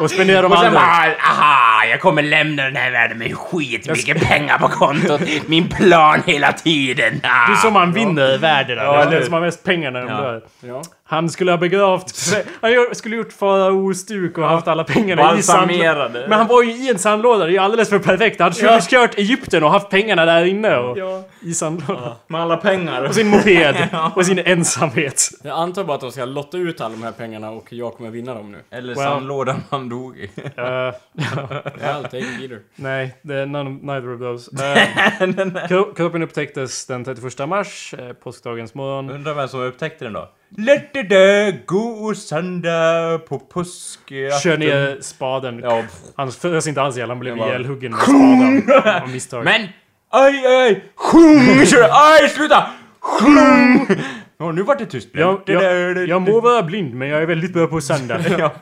[0.00, 0.70] och spenderar dem Och andra.
[0.70, 5.20] bara, aha, jag kommer lämna den här världen med skitmycket pengar på kontot.
[5.46, 7.18] Min plan hela tiden.
[7.22, 8.76] Det är som man vinner världen.
[8.76, 9.24] Ja, Ja, eller den hur?
[9.24, 10.16] som har mest pengar när de Ja.
[10.20, 10.42] dör.
[10.60, 10.82] Ja.
[11.08, 12.34] Han skulle ha begravt...
[12.60, 16.12] Han skulle gjort faraostuk och haft alla pengarna i sandlådan.
[16.12, 18.40] Men han var ju i en sandlåda, det är ju alldeles för perfekt.
[18.40, 18.80] Han skulle Ja.
[18.80, 21.22] kört Egypten och haft pengarna där inne och Ja.
[21.40, 22.12] i sandlådan.
[22.26, 23.02] Med alla pengar.
[23.04, 23.76] Och sin moped.
[24.14, 25.30] Och sin ensamhet.
[25.42, 28.10] Jag antar bara att de ska lotta ut alla de här pengarna och jag kommer
[28.10, 28.58] vinna dem nu.
[28.70, 29.04] Eller Well.
[29.04, 30.30] sandlådan han dog i.
[30.56, 32.60] Eh, I'll take either.
[32.76, 34.50] Nej, det är none, neither of those.
[35.68, 39.10] Kro- kroppen upptäcktes den 31 mars, eh, påskdagens morgon.
[39.10, 40.28] Undrar vem som upptäckte den då?
[40.48, 44.40] Let the day go söndag på påskafton.
[44.40, 45.60] Kör ner spaden.
[45.64, 45.82] Ja.
[46.16, 49.02] Han förs inte alls ihjäl, han blev ihjälhuggen med spaden.
[49.02, 49.44] Av misstag.
[49.44, 49.68] Men!
[50.10, 50.84] Aj, aj, aj!
[50.94, 51.66] Sjung!
[51.66, 51.88] Kör!
[51.90, 52.66] Aj, sluta!
[53.00, 53.86] Sjung!
[54.38, 55.08] Ja, nu vart det tyst.
[55.12, 58.20] jag, jag, jag må vara blind, men jag är väldigt bra på söndag.
[58.38, 58.52] Ja.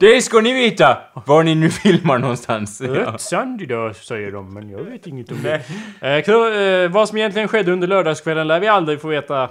[0.00, 0.98] Det ska ni veta!
[1.26, 2.80] Var ni nu filmar någonstans.
[2.80, 2.88] Ja.
[2.88, 5.62] Rött sand idag, säger de, men jag vet inget om det.
[6.00, 9.48] Eh, eh, vad som egentligen skedde under lördagskvällen lär vi aldrig få veta.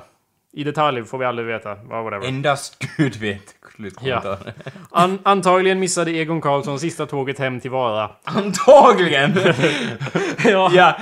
[0.55, 1.69] I detalj får vi aldrig veta.
[1.89, 2.27] Ja, whatever.
[2.27, 3.55] Endast Gud vet.
[3.75, 4.37] Slutkommentar.
[4.91, 8.09] An- antagligen missade Egon Karlsson sista tåget hem till Vara.
[8.23, 9.33] Antagligen!
[10.45, 10.71] Ja.
[10.73, 10.97] ja.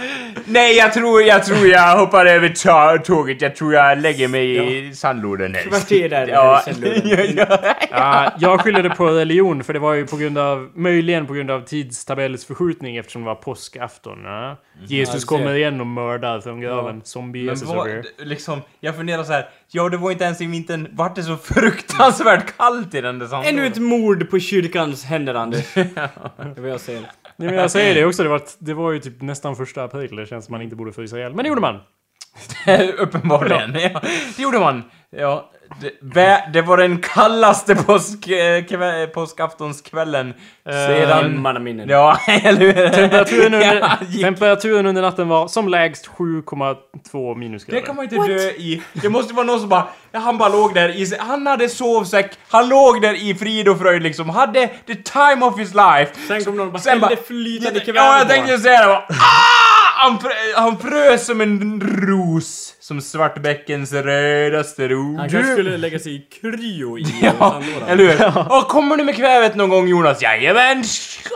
[0.46, 3.42] Nej, jag tror, jag tror jag hoppar över tåget.
[3.42, 5.70] Jag tror jag lägger mig i sandlådan helst.
[5.70, 6.28] Kvarter där.
[6.28, 6.62] Ja,
[7.04, 7.74] ja, ja.
[7.92, 11.34] Ja, jag skyller det på religion, för det var ju på grund av, möjligen på
[11.34, 14.20] grund av tidstabellsförskjutning eftersom det var påskafton.
[14.26, 14.58] Ja.
[14.88, 17.02] Jesus Ja, kommer igen och mördar från graven.
[17.04, 18.04] Zombie Men Jesus vad, over here.
[18.18, 19.50] liksom, jag funderar så här.
[19.72, 20.88] Ja, det var inte ens i vintern.
[20.92, 23.60] Vart det så fruktansvärt kallt i den där sandlådan?
[23.60, 25.74] Ännu ett mord på kyrkans händer, Anders.
[25.74, 25.80] Det
[26.40, 27.02] är vad jag säger.
[27.02, 30.16] Nej, men jag säger det också, det var, det var ju typ nästan första april.
[30.16, 31.34] Det känns som man inte borde frysa ihjäl.
[31.34, 31.80] Men det gjorde man.
[32.98, 33.74] Uppenbarligen.
[33.80, 34.02] Ja.
[34.38, 34.84] det gjorde man.
[35.10, 35.52] Ja,
[36.02, 40.34] det, det var den kallaste påsk, eh, kvä, påskaftonskvällen
[40.66, 41.42] sedan...
[41.42, 41.86] Mannaminne.
[41.88, 42.90] Ja, eller hur?
[42.90, 47.82] Temperaturen under, Ja, temperaturen under natten var som lägst 7,2 minusgrader.
[47.82, 48.82] Det kan man inte dö i.
[48.94, 49.88] Det måste vara någon som bara...
[50.12, 51.16] Ja, han bara låg där i...
[51.20, 52.32] Han hade sovsäck.
[52.50, 54.30] Han låg där i frid och fröjd liksom.
[54.30, 56.12] Hade the time of his life.
[56.28, 57.16] Sen kom någon och bara Sen bara...
[57.28, 59.06] flytande kväve Ja, jag tänkte säga det bara...
[59.10, 59.83] Ah!
[60.04, 62.74] Han, frö, han frös som en ros.
[62.80, 65.18] Som Svartbäckens rödaste ros.
[65.20, 67.06] Han kanske skulle lägga sig i kryo i
[67.40, 68.28] Ja, eller hur?
[68.50, 70.22] Åh, kommer du med kvävet någon gång Jonas?
[70.22, 70.84] Jajamän!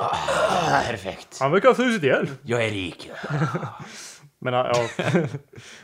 [0.02, 1.38] Ah, Perfekt.
[1.40, 2.28] Han verkar ha frusit ihjäl.
[2.44, 3.10] Jag är rik.
[4.40, 4.72] Men ja.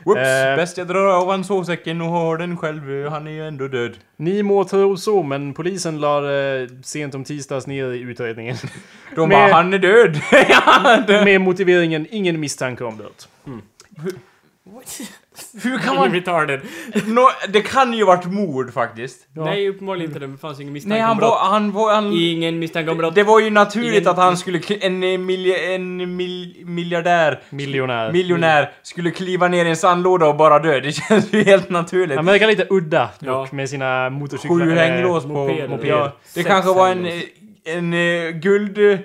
[0.04, 0.56] Whoops, Eh.
[0.56, 3.08] bäst jag drar av han sovsäcken och har den själv.
[3.08, 3.96] Han är ju ändå död.
[4.16, 8.56] Ni må tro så, men polisen la eh, sent om tisdags ner i utredningen.
[9.16, 11.24] De Med- bara, han är död.
[11.24, 13.24] Med motiveringen ingen misstanke om död.
[15.62, 16.12] Hur kan man...
[16.12, 16.60] retarded.
[17.06, 19.26] Nå, det kan ju varit mord faktiskt.
[19.34, 19.68] Ja.
[19.68, 20.26] uppenbarligen inte.
[20.26, 21.30] Det fanns ingen misstanke Nej, han om brott.
[21.30, 21.50] var...
[21.50, 21.94] Han var...
[21.94, 23.14] Han, Ingen misstanke om brott.
[23.14, 24.60] det var ju naturligt Ingen- att han skulle...
[24.80, 27.40] En, eh, milj, en mil, miljardär...
[27.50, 28.12] Miljonär.
[28.12, 30.80] Miljonär skulle kliva ner i en sandlåda och bara dö.
[30.80, 32.16] Det känns ju helt naturligt.
[32.16, 33.32] Han verkar lite udda Ja.
[33.32, 34.58] dock, med sina motorcyklar.
[34.58, 35.28] Sju eh, hänglås på...
[35.28, 35.70] moped.
[35.70, 35.86] moped.
[35.88, 37.06] Ja, det Sex kanske var en,
[37.64, 38.98] en, en guld...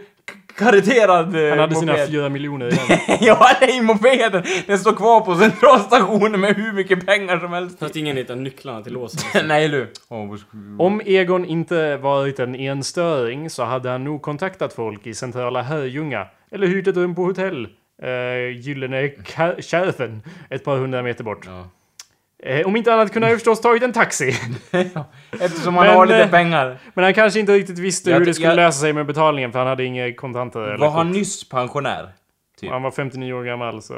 [0.62, 2.10] eh, Kareterad eh, Han hade sina moped.
[2.10, 3.18] fyra miljoner i den.
[3.22, 4.44] ja, nej, mopeden!
[4.68, 7.80] Den står kvar på centralstationen med hur mycket pengar som helst.
[7.80, 9.48] Fast ingen hittar nycklarna till låsen.
[9.48, 9.92] nej, du.
[10.10, 10.38] Oh,
[10.80, 16.28] Om Egon inte varit en enstöring så hade han nog kontaktat folk i centrala Herrljunga.
[16.52, 17.68] Eller hyrt ett rum på hotell.
[18.04, 20.22] Uh, Gyllene Ka- Kärfen.
[20.50, 21.46] Ett par hundra meter bort.
[21.46, 21.70] Ja.
[22.44, 24.30] Eh, om inte annat kunde han ju förstås tagit en taxi.
[25.40, 26.78] Eftersom han Men, har lite eh, pengar.
[26.94, 29.52] Men han kanske inte riktigt visste Jag hur det skulle jag- lösa sig med betalningen
[29.52, 30.60] för han hade inga kontanter.
[30.60, 31.16] eller Var han kort.
[31.16, 32.10] nyss pensionär?
[32.62, 32.72] Typ.
[32.72, 33.94] Han var 59 år gammal så...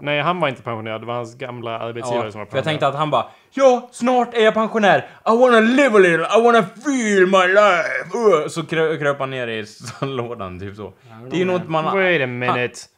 [0.00, 1.00] Nej, han var inte pensionerad.
[1.02, 3.88] Det var hans gamla arbetsgivare Ja, som var för jag tänkte att han bara Ja,
[3.92, 4.98] snart är jag pensionär.
[5.26, 8.18] I wanna live a little, I wanna feel my life.
[8.42, 10.92] Uh, så krö- kröp han ner i sandlådan, typ så.
[11.30, 11.84] Det är ju något man...
[11.84, 12.68] Wait a minute.
[12.68, 12.88] This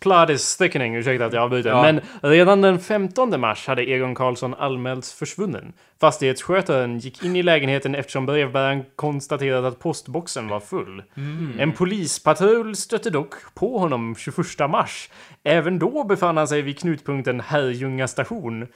[0.00, 1.70] plot is thickening, ursäkta att jag avbryter.
[1.70, 1.82] Ja.
[1.82, 5.72] Men redan den 15 mars hade Egon Karlsson anmälts försvunnen.
[6.00, 11.02] Fastighetsskötaren gick in i lägenheten eftersom brevbäraren konstaterat att postboxen var full.
[11.16, 11.60] Mm.
[11.60, 15.10] En polispatrull stötte dock på honom 21 mars.
[15.44, 18.66] Även då befann han sig vid knutpunkten Herrljunga station.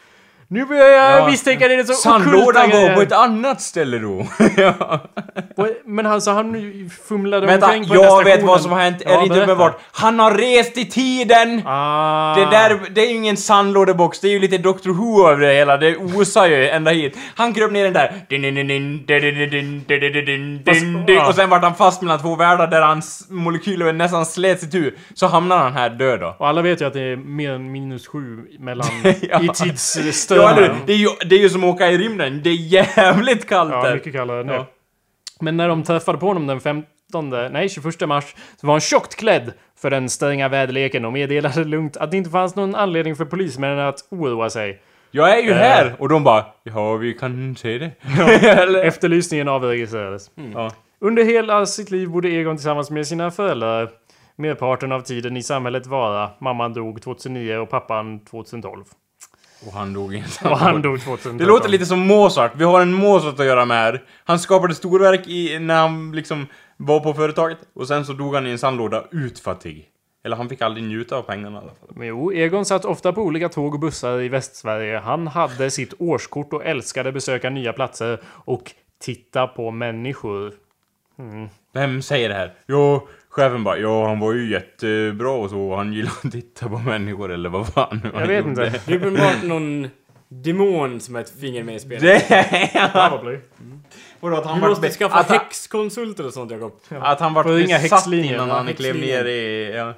[0.51, 1.27] Nu börjar jag ja.
[1.27, 4.27] misstänka det, det är så Sandlådan var på ett annat ställe då.
[4.57, 5.01] ja.
[5.85, 9.03] Men han sa han fumlade Vänta, omkring på jag vet vad som har hänt.
[9.05, 9.81] Ja, är det inte uppenbart?
[9.93, 11.63] Han har rest i tiden!
[11.67, 12.35] Ah.
[12.35, 14.21] Det där, det är ju ingen sandlådebox.
[14.21, 15.77] Det är ju lite Doctor Who över det hela.
[15.77, 17.19] Det osar ju ända hit.
[17.35, 18.09] Han kröp ner den där.
[21.29, 24.95] Och sen vart han fast mellan två världar där hans molekyler nästan slets itu.
[25.15, 26.37] Så hamnar han här död då.
[26.39, 28.89] Och alla vet ju att det är mer än minus sju mellan
[29.31, 29.43] ja.
[29.43, 29.97] i tids
[30.43, 30.75] eller hur?
[30.87, 33.73] det, är ju, det är ju som att åka i rymden, det är jävligt kallt
[33.73, 33.95] Ja, där.
[33.95, 34.53] mycket kallare nu.
[34.53, 34.67] Ja.
[35.41, 39.17] Men när de träffade på honom den 15, nej 21 mars, så var han tjockt
[39.17, 43.25] klädd för den stränga väderleken och meddelade lugnt att det inte fanns någon anledning för
[43.25, 44.81] polismännen att oroa sig.
[45.11, 45.57] Jag är ju Eh.
[45.57, 45.97] här!
[45.99, 47.91] Och de bara, ja vi kan se det.
[48.49, 48.85] eller?
[48.85, 50.31] Efterlysningen avregistrerades.
[50.55, 50.71] Ja.
[51.01, 53.91] Under hela sitt liv bodde Egon tillsammans med sina föräldrar.
[54.37, 56.31] Merparten av tiden i samhället Vara.
[56.41, 58.85] Mamman dog 2009 och pappan 2012.
[59.67, 61.39] Och han dog i en Och han dog 2013.
[61.39, 62.53] Det låter lite som Mozart.
[62.55, 64.01] Vi har en Mozart att göra med.
[64.25, 66.47] Han skapade storverk i, när han liksom
[66.77, 67.59] var på företaget.
[67.75, 69.89] Och sen så dog han i en sandlåda utfattig.
[70.25, 71.89] Eller han fick aldrig njuta av pengarna i alla fall.
[71.95, 74.99] Men Jo, Egon satt ofta på olika tåg och bussar i Västsverige.
[74.99, 80.53] Han hade sitt årskort och älskade besöka nya platser och titta på människor.
[81.73, 82.55] Vem säger det här?
[82.67, 83.09] Jo,
[83.43, 85.77] chefen bara ja han var ju jättebra och så.
[85.77, 88.67] Han gillade att titta på människor eller vad fan nu Jag han vet gjorde.
[88.67, 88.81] inte.
[88.87, 89.89] Det är uppenbart någon
[90.29, 92.03] demon som har ett finger med i spelet.
[92.29, 93.39] Det Probably.
[94.21, 96.73] Vadå att han Vi vart måste be- skaffa att, han- häxkonsulter och sånt Jakob.
[97.01, 99.73] att han vart Får ringa besatt innan ja, han klev ner i...
[99.77, 99.95] Ja.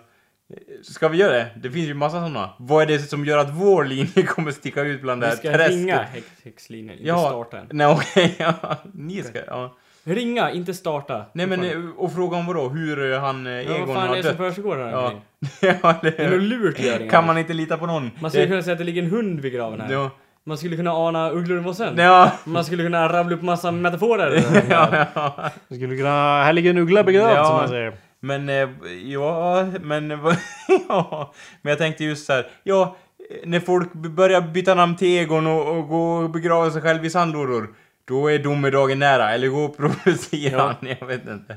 [0.82, 1.47] Ska vi göra det?
[1.57, 2.51] Det finns ju massa sådana.
[2.59, 5.36] Vad är det som gör att vår linje kommer sticka ut bland det Vi här
[5.36, 5.70] ska träsket?
[5.76, 7.66] ringa häx, häxlinjen, inte Ja, starta den.
[7.70, 8.55] nej okej, ja.
[8.95, 9.76] Ni ska, ja.
[10.05, 11.24] Ringa, inte starta.
[11.32, 12.68] Nej men, eh, och fråga om vadå?
[12.68, 14.36] Hur eh, han, eh, Ja, Egon vad fan är har det som dött?
[14.38, 15.05] försiggår här Ja.
[15.05, 15.20] omkring?
[15.82, 17.11] ja, det Det är något lurt göringar.
[17.11, 18.11] Kan man inte lita på någon?
[18.20, 19.92] Man skulle Det- kunna säga att det ligger en hund vid graven här.
[19.92, 20.11] Ja.
[20.44, 21.94] Man skulle kunna ana ugglor i mossen.
[21.98, 24.42] Ja, Man skulle kunna rabbla upp massa metaforer.
[24.70, 25.51] ja, ja.
[25.68, 26.42] Det skulle kunna...
[26.44, 27.44] Här ligger en uggla begravd Ja.
[27.44, 27.92] som man säger.
[28.20, 28.68] Men, eh,
[29.05, 30.11] ja, men,
[30.88, 31.32] ja.
[31.62, 32.96] Men jag tänkte just så här, ja,
[33.44, 37.05] när folk b- börjar byta namn till Egon och, och gå och begrava sig själv
[37.05, 37.68] i sandlådor,
[38.11, 39.30] då är domedagen nära.
[39.30, 41.56] Eller gå och provocera han, jag vet inte.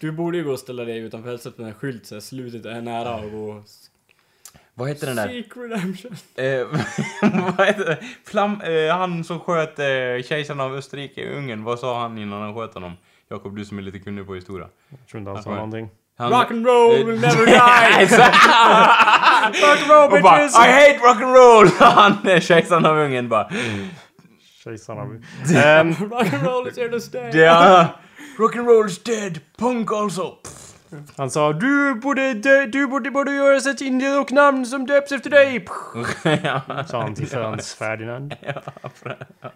[0.00, 2.66] Du borde ju gå och ställa dig utanför huset med en skylt så här, slutet
[2.66, 3.62] är nära och gå...
[4.74, 5.28] Vad heter den där?
[5.28, 6.16] Seek redemption.
[6.34, 6.66] Eh,
[7.56, 7.98] vad heter det?
[8.24, 9.84] Flam, eh, han som sköt eh,
[10.28, 12.92] kejsaren av Österrike-Ungern, vad sa han innan han sköt honom?
[13.30, 14.68] Jakob, du som är lite kunnig på historia.
[14.88, 15.88] Jag tror inte han sa någonting.
[16.18, 18.06] Han, Rock and roll will never die!
[19.66, 20.56] Rock'n'roll och bara, I bitches!
[20.56, 21.70] hate rock'n'roll!
[21.94, 23.50] Han är kejsaren av Ungern bara.
[24.64, 25.02] Kejsarna.
[25.64, 27.30] Ehm, Rock and roll is here to stay!
[27.34, 27.88] Ja,
[28.38, 30.36] rock'n'roll is dead, punk also.
[31.16, 35.66] han sa du borde, dö, du borde, borde göra ett indierocknamn som döps efter dig.
[36.86, 38.34] Sa han till Frans Ferdinand.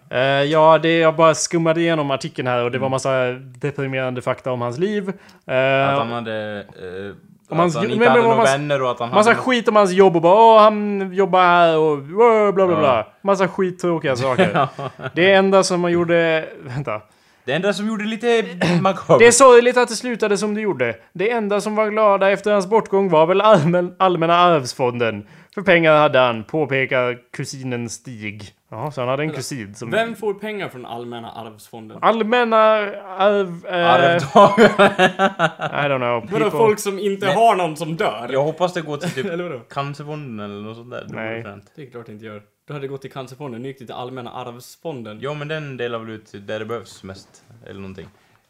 [0.09, 4.51] Eh, ja, det, jag bara skummade igenom artikeln här och det var massa deprimerande fakta
[4.51, 5.09] om hans liv.
[5.45, 6.59] Eh, Att han hade...
[6.59, 7.15] Eh,
[7.49, 9.41] Om han att han inte men- hade några vänner och att han Massa hade...
[9.41, 12.79] skit om hans jobb och bara åh han jobbar här och åh, bla bla Ja.
[12.79, 13.07] bla.
[13.21, 14.67] Massa skittråkiga saker.
[15.15, 16.45] Det enda som man gjorde...
[16.63, 17.01] Vänta.
[17.45, 18.45] Det enda som gjorde lite
[18.81, 19.19] makabert.
[19.19, 20.95] Det är sorgligt att det slutade som det gjorde.
[21.13, 25.27] Det enda som var glada efter hans bortgång var väl allmän, Allmänna arvsfonden.
[25.53, 28.43] För pengar hade han, påpekar kusinen Stig.
[28.69, 29.91] Jaha, så han hade en kusin som...
[29.91, 31.97] Vem får pengar från Allmänna arvsfonden?
[32.01, 33.65] Allmänna arv...
[33.65, 34.67] Eh, Arvtagare.
[35.85, 36.31] I don't know.
[36.31, 38.29] Vadå folk som inte har någon som dör?
[38.31, 39.59] Jag hoppas det går till typ Eller vadå?
[39.59, 41.05] Cancerfonden eller något sånt där.
[41.07, 41.61] Det Nej.
[41.75, 42.41] Det är klart det inte gör.
[42.67, 45.19] Du hade gått till Cancerfonden, nu gick det till Allmänna arvsfonden.
[45.21, 47.43] Ja, men den delar väl ut där det behövs mest.
[47.65, 48.07] Eller någonting.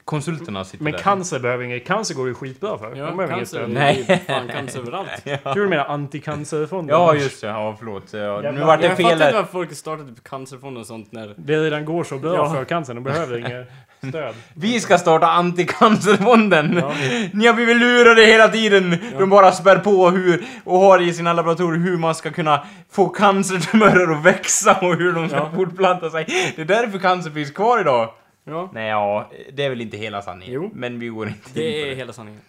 [0.08, 1.00] Konsulterna sitter Men där.
[1.00, 1.88] cancer behöver inget...
[1.88, 2.96] Cancer går ju skitbra för.
[2.96, 3.58] Ja, De behöver inget cancer.
[3.58, 3.70] stöd.
[3.70, 4.06] Nej.
[4.08, 5.10] Är ju fan cancer överallt.
[5.24, 6.96] Jag tror du menar anticancerfonden.
[7.00, 7.48] Ja, just det.
[7.48, 8.04] Ja, förlåt.
[8.14, 11.12] Ja, nu vart det Jag fel fattar inte varför folk startade typ Cancerfonden och sånt
[11.12, 11.34] när...
[11.38, 12.54] Det redan går så bra Ja.
[12.54, 12.96] för cancern.
[12.96, 13.68] De behöver inget
[14.10, 14.36] stöd.
[14.54, 16.78] Vi ska starta anticancerfonden!
[16.82, 16.92] Ja.
[17.34, 18.98] Ni har blivit lurade hela tiden!
[19.20, 23.10] De bara spär på hur, och har i sina laboratorier hur man ska kunna få
[23.10, 25.50] cancertumörer att växa och hur de ska Ja.
[25.56, 26.26] fortplanta sig.
[26.56, 28.10] Det är därför cancer finns kvar idag.
[28.48, 30.54] Ja, Nej, ja, det är väl inte hela sanningen.
[30.54, 30.72] Jo.
[30.74, 32.42] Men vi går inte in det på är hela sanningen.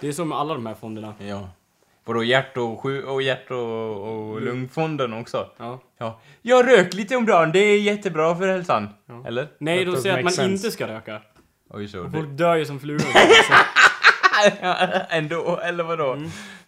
[0.00, 1.14] Det är som med alla de här fonderna.
[1.18, 1.48] Ja.
[2.04, 5.46] Vadå hjärt och, sju- och, hjärt och, och lungfonden också?
[5.56, 5.80] Ja.
[5.98, 6.20] Ja.
[6.42, 8.88] Jag rök lite om dagen, det är jättebra för hälsan.
[9.26, 9.48] Eller?
[9.58, 10.52] Nej, That de säger att man sense.
[10.52, 11.20] inte ska röka.
[11.70, 12.10] Oj, så.
[12.10, 13.06] Folk dör ju som flugor.
[15.10, 16.18] Ändå, eller vadå?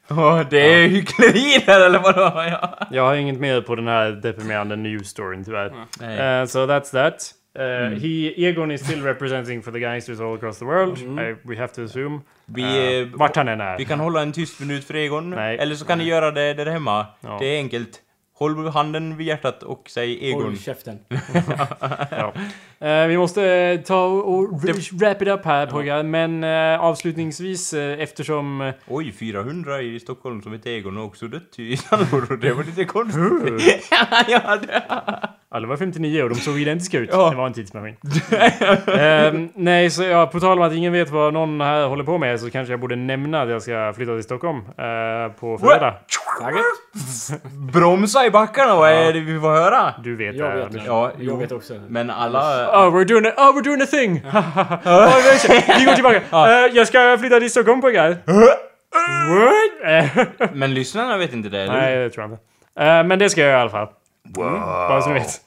[0.08, 2.20] Ja, det är hyckleri där, eller vadå?
[2.34, 2.78] Ja.
[2.90, 5.74] Jag har inget mer på den här deprimerande news storyn tyvärr.
[6.00, 6.40] Nej.
[6.40, 7.34] Uh, so that's that.
[7.58, 10.98] Uh, He, Egon is still representing for the gangsters all across the world.
[10.98, 12.20] I, we have to assume.
[12.46, 13.78] Vi, Uh, eh, vart han än är.
[13.78, 15.30] Vi kan hålla en tyst minut för Egon.
[15.30, 15.58] Nej.
[15.58, 17.06] Eller så kan ni göra det där hemma.
[17.20, 17.36] Ja.
[17.40, 18.02] Det är enkelt.
[18.38, 20.42] Håll handen vid hjärtat och säg Egon.
[20.42, 20.98] Håll käften.
[22.10, 22.32] ja.
[22.78, 26.02] Eh, vi måste eh, ta och wrap it up här pojkar.
[26.02, 28.60] Men eh, avslutningsvis eh, eftersom...
[28.60, 32.36] eh, Oj, 400 i Stockholm som heter Egon och också dött i sandlådor.
[32.36, 33.90] Det var lite konstigt.
[35.48, 37.08] Alla var 59 och de såg identiska ut.
[37.12, 37.30] Ja.
[37.30, 37.96] Det var en tidsmaskin.
[38.98, 42.18] Ehm, nej, så ja, på tal om att ingen vet vad någon här håller på
[42.18, 45.94] med så kanske jag borde nämna att jag ska flytta till Stockholm eh, på fredag.
[47.72, 49.94] Bromsa i backarna, vad är det vi får höra?
[50.04, 50.56] Du vet Jag det.
[50.56, 50.82] vet det.
[50.86, 51.36] Ja, Jag jo.
[51.36, 51.74] vet också.
[51.88, 52.40] Men alla...
[52.86, 54.22] Oh, we're doing a, oh, we're doing a thing!
[54.24, 56.16] oh, vi går tillbaka.
[56.32, 58.08] Eh, jag ska flytta till Stockholm pojkar.
[59.34, 59.78] What?
[59.84, 62.42] Eh, Men lyssnarna vet inte det, eller Nej, det tror jag inte.
[62.80, 63.88] Eh, men det ska jag göra i alla fall.
[64.36, 65.40] Mm, bara så ni vet.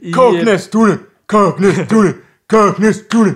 [0.00, 0.98] I- Kaknäs, Tone!
[1.26, 2.12] Kaknäs, Tone!
[2.46, 3.34] Kaknäs, Tone!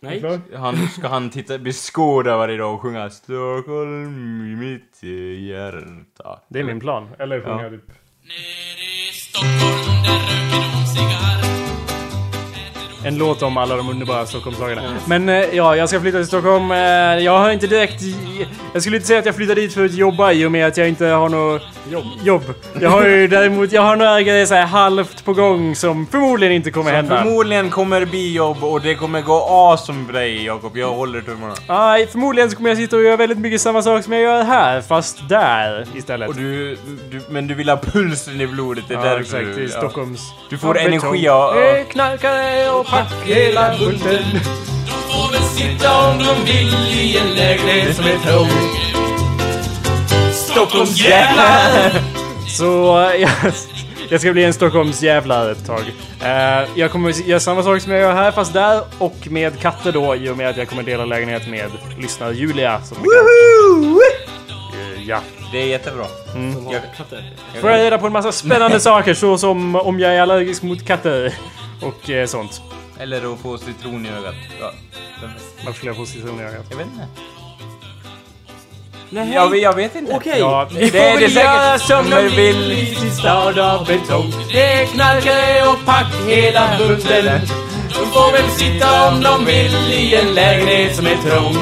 [0.00, 0.40] Nej.
[0.56, 5.02] Han, ska han titta, beskåda varje dag och sjunga Stockholm i mitt
[5.48, 6.40] hjärta?
[6.48, 7.08] Det är min plan.
[7.18, 7.70] Eller sjunga Ja.
[7.70, 7.88] typ...
[8.22, 9.12] Nere
[13.04, 14.82] En låt om alla de underbara Stockholmslagarna.
[15.06, 16.70] Men eh, ja, jag ska flytta till Stockholm.
[16.70, 16.76] Eh,
[17.24, 18.02] Jag har inte direkt...
[18.72, 20.76] Jag skulle inte säga att jag flyttar dit för att jobba i och med att
[20.76, 22.04] jag inte har något Jobb.
[22.24, 22.42] jobb.
[22.80, 26.54] Jag har ju däremot, jag har några grejer så här halvt på gång som förmodligen
[26.54, 27.22] inte kommer hända.
[27.22, 30.76] Förmodligen kommer det bli jobb och det kommer gå awesome för dig Jakob.
[30.76, 31.54] Jag håller tummarna.
[31.68, 34.42] Nej, förmodligen så kommer jag sitta och göra väldigt mycket samma sak som jag gör
[34.44, 36.28] här, fast där istället.
[36.28, 36.76] Och du,
[37.10, 39.56] du, men du vill ha pulsen i blodet, det är Ja, därför exakt.
[39.56, 39.62] du...
[39.62, 39.78] I ja.
[39.78, 40.20] Stockholms...
[40.50, 41.58] Du får energi av...
[41.58, 44.24] Eh, Knarkare och pack hela bunten.
[44.86, 48.48] får väl sitta om de vill i en lägenhet som är trång.
[50.32, 51.92] Stockholms jävlar!
[52.48, 53.28] Så eh,
[54.10, 55.82] jag, ska bli en Stockholms jävlar ett tag.
[56.22, 59.92] Eh, jag kommer göra samma sak som jag gör här, fast där och med katter
[59.92, 62.80] då, i och med att jag kommer dela lägenhet med lyssnare Julia.
[62.82, 62.96] Som
[64.74, 65.20] Eh, ja.
[65.52, 66.04] Det är jättebra.
[66.72, 70.62] Jag, Får jag reda på en massa spännande saker, så som om jag är allergisk
[70.62, 71.34] mot katter
[71.82, 72.62] och eh, sånt.
[73.00, 74.34] Eller att få citron i ögat.
[74.60, 74.70] Ja.
[75.64, 76.66] Varför skulle jag få citron i ögat?
[76.70, 77.06] Jag vet inte.
[79.10, 80.12] Nej, Jag, vet- jag vet inte.
[80.12, 80.38] Okej.
[80.38, 81.88] Ja, får det är det göra säkert.
[81.88, 84.32] som de vill i sin stad av betong.
[84.52, 87.40] Det är knarkare och pack hela bunten.
[87.88, 91.56] De får väl sitta om de vill i en lägenhet som är trång.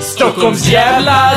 [0.00, 1.36] Stockholms jävlar!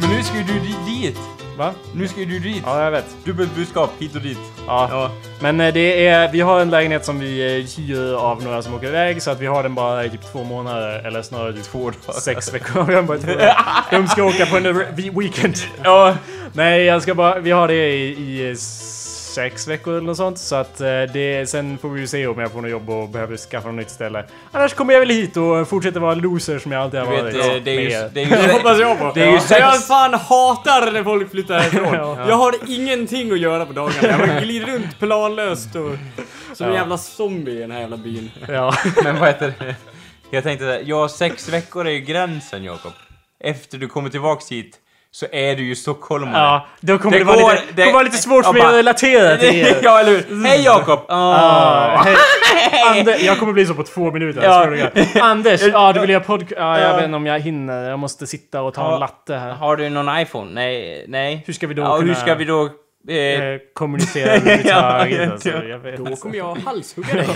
[0.00, 1.18] Men nu ska ju du di- dit.
[1.62, 1.72] Va?
[1.94, 2.62] Nu ska ju du dit.
[2.66, 3.04] Ja, jag vet.
[3.24, 4.38] Dubbelt budskap, hit och dit.
[4.66, 4.88] Ja.
[4.90, 5.10] Ja.
[5.40, 8.74] Men eh, det är, vi har en lägenhet som vi eh, hyr av några som
[8.74, 11.64] åker iväg så att vi har den bara i typ två månader eller snarare typ
[11.64, 12.20] Två dagar.
[12.20, 12.82] sex veckor.
[12.84, 13.32] Vi har bara två.
[13.90, 14.84] De ska åka på en
[15.18, 15.54] weekend.
[15.84, 16.14] Ja,
[16.52, 18.56] nej, jag ska bara, vi har det i, i
[19.32, 20.38] sex veckor eller något sånt.
[20.38, 23.08] Så att eh, det, sen får vi ju se om jag får något jobb och
[23.08, 24.24] behöver skaffa något nytt ställe.
[24.52, 27.34] Annars kommer jag väl hit och fortsätter vara loser som jag alltid har varit.
[27.34, 27.88] vet, det är ju...
[27.88, 29.12] Med- Det är Det ju hoppas jag på.
[29.14, 29.40] Det är ju Ja.
[29.40, 31.94] sex- Jag fan hatar när folk flyttar härifrån.
[31.94, 32.28] Ja.
[32.28, 34.26] Jag har ingenting att göra på dagarna.
[34.34, 35.90] Jag glider runt planlöst och
[36.56, 36.78] som en Ja.
[36.78, 38.30] jävla zombie i den här jävla byn.
[38.48, 38.74] Ja.
[39.04, 39.74] Men vad heter det?
[40.30, 42.92] Jag tänkte ja sex veckor är ju gränsen Jakob.
[43.44, 44.78] Efter du kommer tillbaks hit
[45.14, 46.42] så är du ju stockholmare.
[46.42, 48.62] ja, då kommer det, Det vara går- lite, det- kommer vara lite svårt för mig
[48.62, 49.76] att relatera till er.
[49.82, 50.44] ja, eller hur?
[50.44, 51.00] Hej Jakob!
[51.08, 52.16] Ah, hej.
[52.98, 54.42] Ander, jag kommer bli så på två minuter.
[54.42, 54.74] Ja.
[55.14, 55.22] Ja.
[55.22, 56.52] Anders, ja, du vill göra podcast?
[56.56, 56.96] Ja, jag Ja.
[56.96, 57.90] vet inte om jag hinner.
[57.90, 58.94] Jag måste sitta och ta Ja.
[58.94, 59.52] en latte här.
[59.52, 60.50] Har du någon iPhone?
[60.54, 61.42] Nej, nej.
[61.46, 62.68] Hur ska vi då Ja, kunna hur ska vi då...
[63.08, 65.18] Eh, eh, kommunicera överhuvudtaget?
[65.18, 65.78] Ja, alltså, ja.
[66.10, 67.26] Då kommer jag halshugga dig.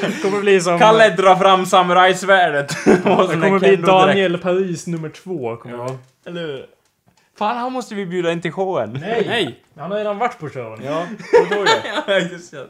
[0.00, 0.78] Det kommer bli som...
[0.78, 2.76] Kalle drar fram samurajsvärdet.
[2.84, 5.56] Det kommer bli Daniel Paris nummer två.
[5.56, 5.90] Kommer vara.
[6.26, 6.64] Eller
[7.42, 8.98] Fan, han måste vi bjuda in till showen.
[9.00, 9.24] Nej!
[9.26, 9.64] Nej!
[9.76, 10.80] Han har redan varit på showen.
[10.84, 11.64] Ja, då då
[12.06, 12.18] ja.
[12.18, 12.66] Just det.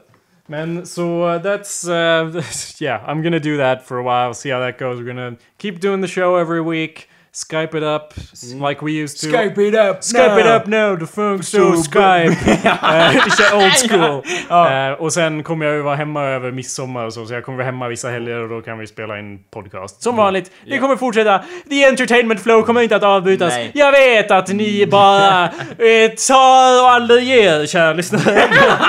[0.47, 1.03] Men så
[1.45, 2.45] that's uh,
[2.83, 4.35] yeah, I'm gonna do that for a while.
[4.35, 4.99] See how that goes.
[5.01, 7.09] We're gonna keep doing the show every week.
[7.35, 8.13] Skype it up
[8.61, 9.29] like we used to.
[9.29, 10.03] it up!
[10.03, 12.37] Skype it up now, the funk so Skype.
[12.93, 14.23] Eh, kör old school.
[14.51, 17.59] Eh, och sen kommer jag ju vara hemma över midsommar och så, så jag kommer
[17.59, 20.03] vara hemma vissa helger och då kan vi spela in podcast.
[20.03, 21.45] Som vanligt, det kommer fortsätta.
[21.69, 23.53] The entertainment flow kommer inte att avbrytas.
[23.53, 23.71] Nej.
[23.75, 28.43] Jag vet att ni bara eh, tar och aldrig ger, kära lyssnare.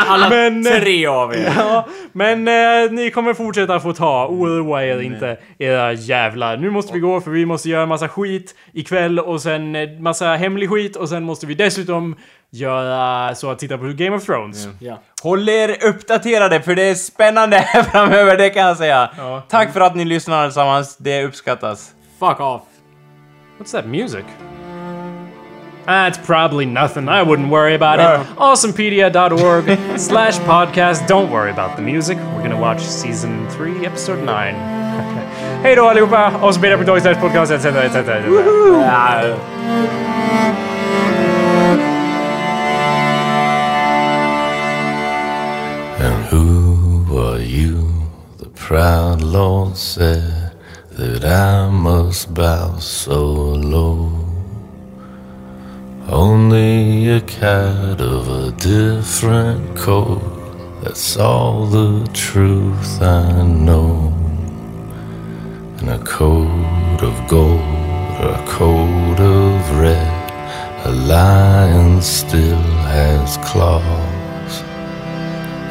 [0.07, 1.53] Alla Men, eh, tre av er.
[1.57, 4.27] Ja, men eh, ni kommer fortsätta få ta.
[4.27, 6.57] Oroa er inte, era jävlar.
[6.57, 8.32] Nu måste vi gå för vi måste göra massa skit
[8.73, 12.15] ikväll och sen eh, massa hemlig skit och sen måste vi dessutom
[12.49, 14.67] göra så att titta på Game of Thrones.
[14.79, 14.99] Ja.
[15.23, 19.09] Håll er uppdaterade för det är spännande här framöver, det kan jag säga.
[19.17, 19.43] Ja.
[19.49, 21.91] Tack för att ni lyssnar allesammans, det uppskattas.
[22.19, 22.61] Fuck off.
[23.59, 24.25] What's that music?
[25.85, 27.09] Ah, it's probably nothing.
[27.09, 28.27] I wouldn't worry about it.
[28.37, 31.07] Awesomepedia.org slash podcast.
[31.07, 32.17] Don't worry about the music.
[32.17, 34.82] We're gonna watch season 3, episode 9.
[35.63, 36.31] Hej då allihopa!
[36.41, 37.83] Awesomepedia.org slash podcast etc.
[37.83, 38.17] etc.
[38.17, 39.35] etc.
[45.99, 47.89] And who are you?
[48.39, 50.51] The proud Lord said
[50.97, 53.21] that I must bow so
[53.55, 54.11] low.
[56.09, 60.21] Only a cat of a different coat.
[60.83, 64.22] That's all the truth I know.
[65.83, 70.31] And a coat of gold or a coat of red.
[70.85, 74.61] A lion still has claws.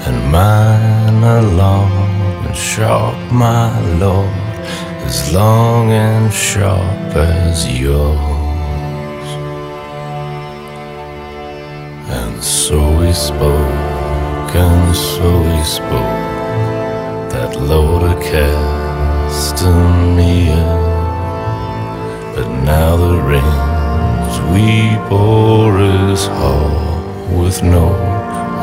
[0.06, 1.92] And mine are long
[2.44, 4.28] and sharp, my lord,
[5.08, 8.18] as long and sharp as yours.
[12.10, 16.20] And so he spoke, and so he spoke,
[17.32, 18.22] that Lord of
[22.34, 27.88] But now the rings we bore is hall with no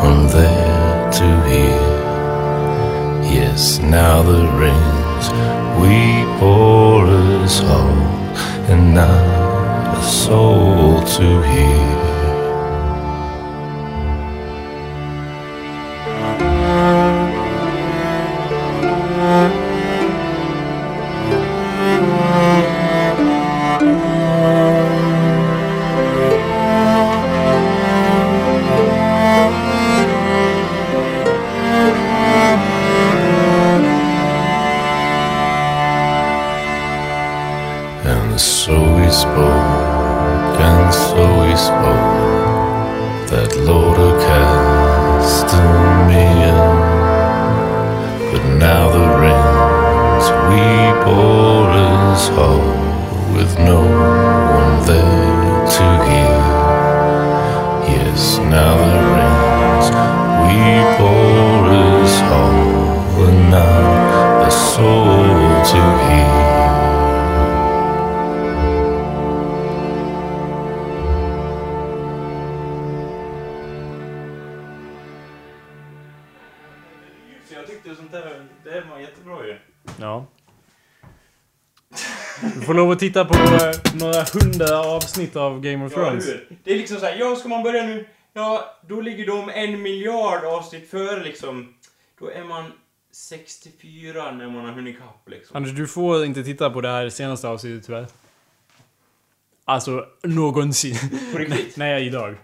[0.03, 1.85] one there to hear.
[3.31, 5.25] Yes, now the rains
[5.79, 7.99] we pour us all,
[8.71, 11.98] and not a soul to hear.
[48.59, 49.08] Now the
[82.89, 83.33] lov att titta på
[83.93, 86.27] några hundra avsnitt av Game of Ja, Thrones.
[86.27, 86.47] hur?
[86.63, 90.43] Det är liksom såhär, ja ska man börja nu, ja då ligger de en miljard
[90.45, 91.73] avsnitt före liksom.
[92.19, 92.71] Då är man
[93.11, 95.57] 64 när man har hunnit ikapp liksom.
[95.57, 98.07] Anders, du får inte titta på det här senaste avsnittet tyvärr.
[99.65, 100.95] Alltså, någonsin.
[101.31, 101.77] På riktigt?
[101.77, 102.35] Nej, idag.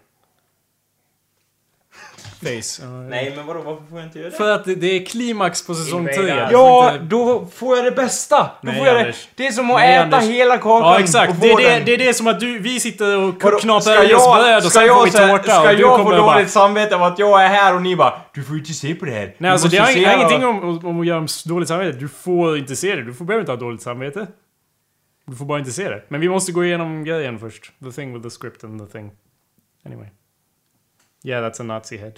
[2.62, 2.82] Face.
[2.86, 4.36] Ja, Nej men vadå, varför får jag inte göra det?
[4.38, 6.48] För att det, är klimax på säsong 3.
[6.52, 8.38] Ja, då får jag det bästa!
[8.38, 9.02] Då Nej, får jag det.
[9.02, 9.28] Anders.
[9.36, 10.30] det är som att Nej, äta Anders.
[10.30, 11.30] hela kakan Ja, exakt.
[11.30, 11.86] och Det få är det, den.
[11.86, 14.88] det är det som att du, vi sitter och knaprar i oss bröd och sen
[14.89, 16.46] får vi tårta Ska och du jag få dåligt bara...
[16.48, 19.06] samvete av att jag är här och ni bara Du får ju inte se på
[19.06, 19.36] det här.
[19.38, 21.98] Nej alltså det har ingenting vad-" om, om att göra dåligt samvete.
[22.00, 23.04] Du får inte se det.
[23.04, 24.28] Du får, behöver inte ha dåligt samvete.
[25.28, 26.04] Du får bara inte se det.
[26.08, 27.72] Men vi måste gå igenom grejen först.
[27.84, 29.12] The thing with the script and the thing.
[29.86, 30.08] Anyway.
[31.24, 32.14] Yeah, that's a Nazi head.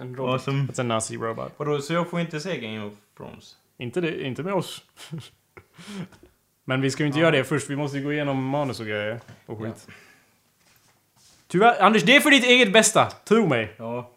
[0.00, 0.42] En robot.
[0.42, 0.68] som...
[0.68, 1.52] That's a Nazi robot.
[1.56, 3.56] Vadå, så jag får inte se Game of Thrones?
[3.78, 4.82] Inte, det, inte med oss.
[6.64, 7.70] Men vi ska ju inte göra det först.
[7.70, 9.20] Vi måste ju gå igenom manus och grejer.
[9.46, 9.88] Och skit.
[11.46, 13.06] Tyvärr, Anders, det är för ditt eget bästa.
[13.10, 13.74] Tro mig.
[13.76, 14.10] Ja.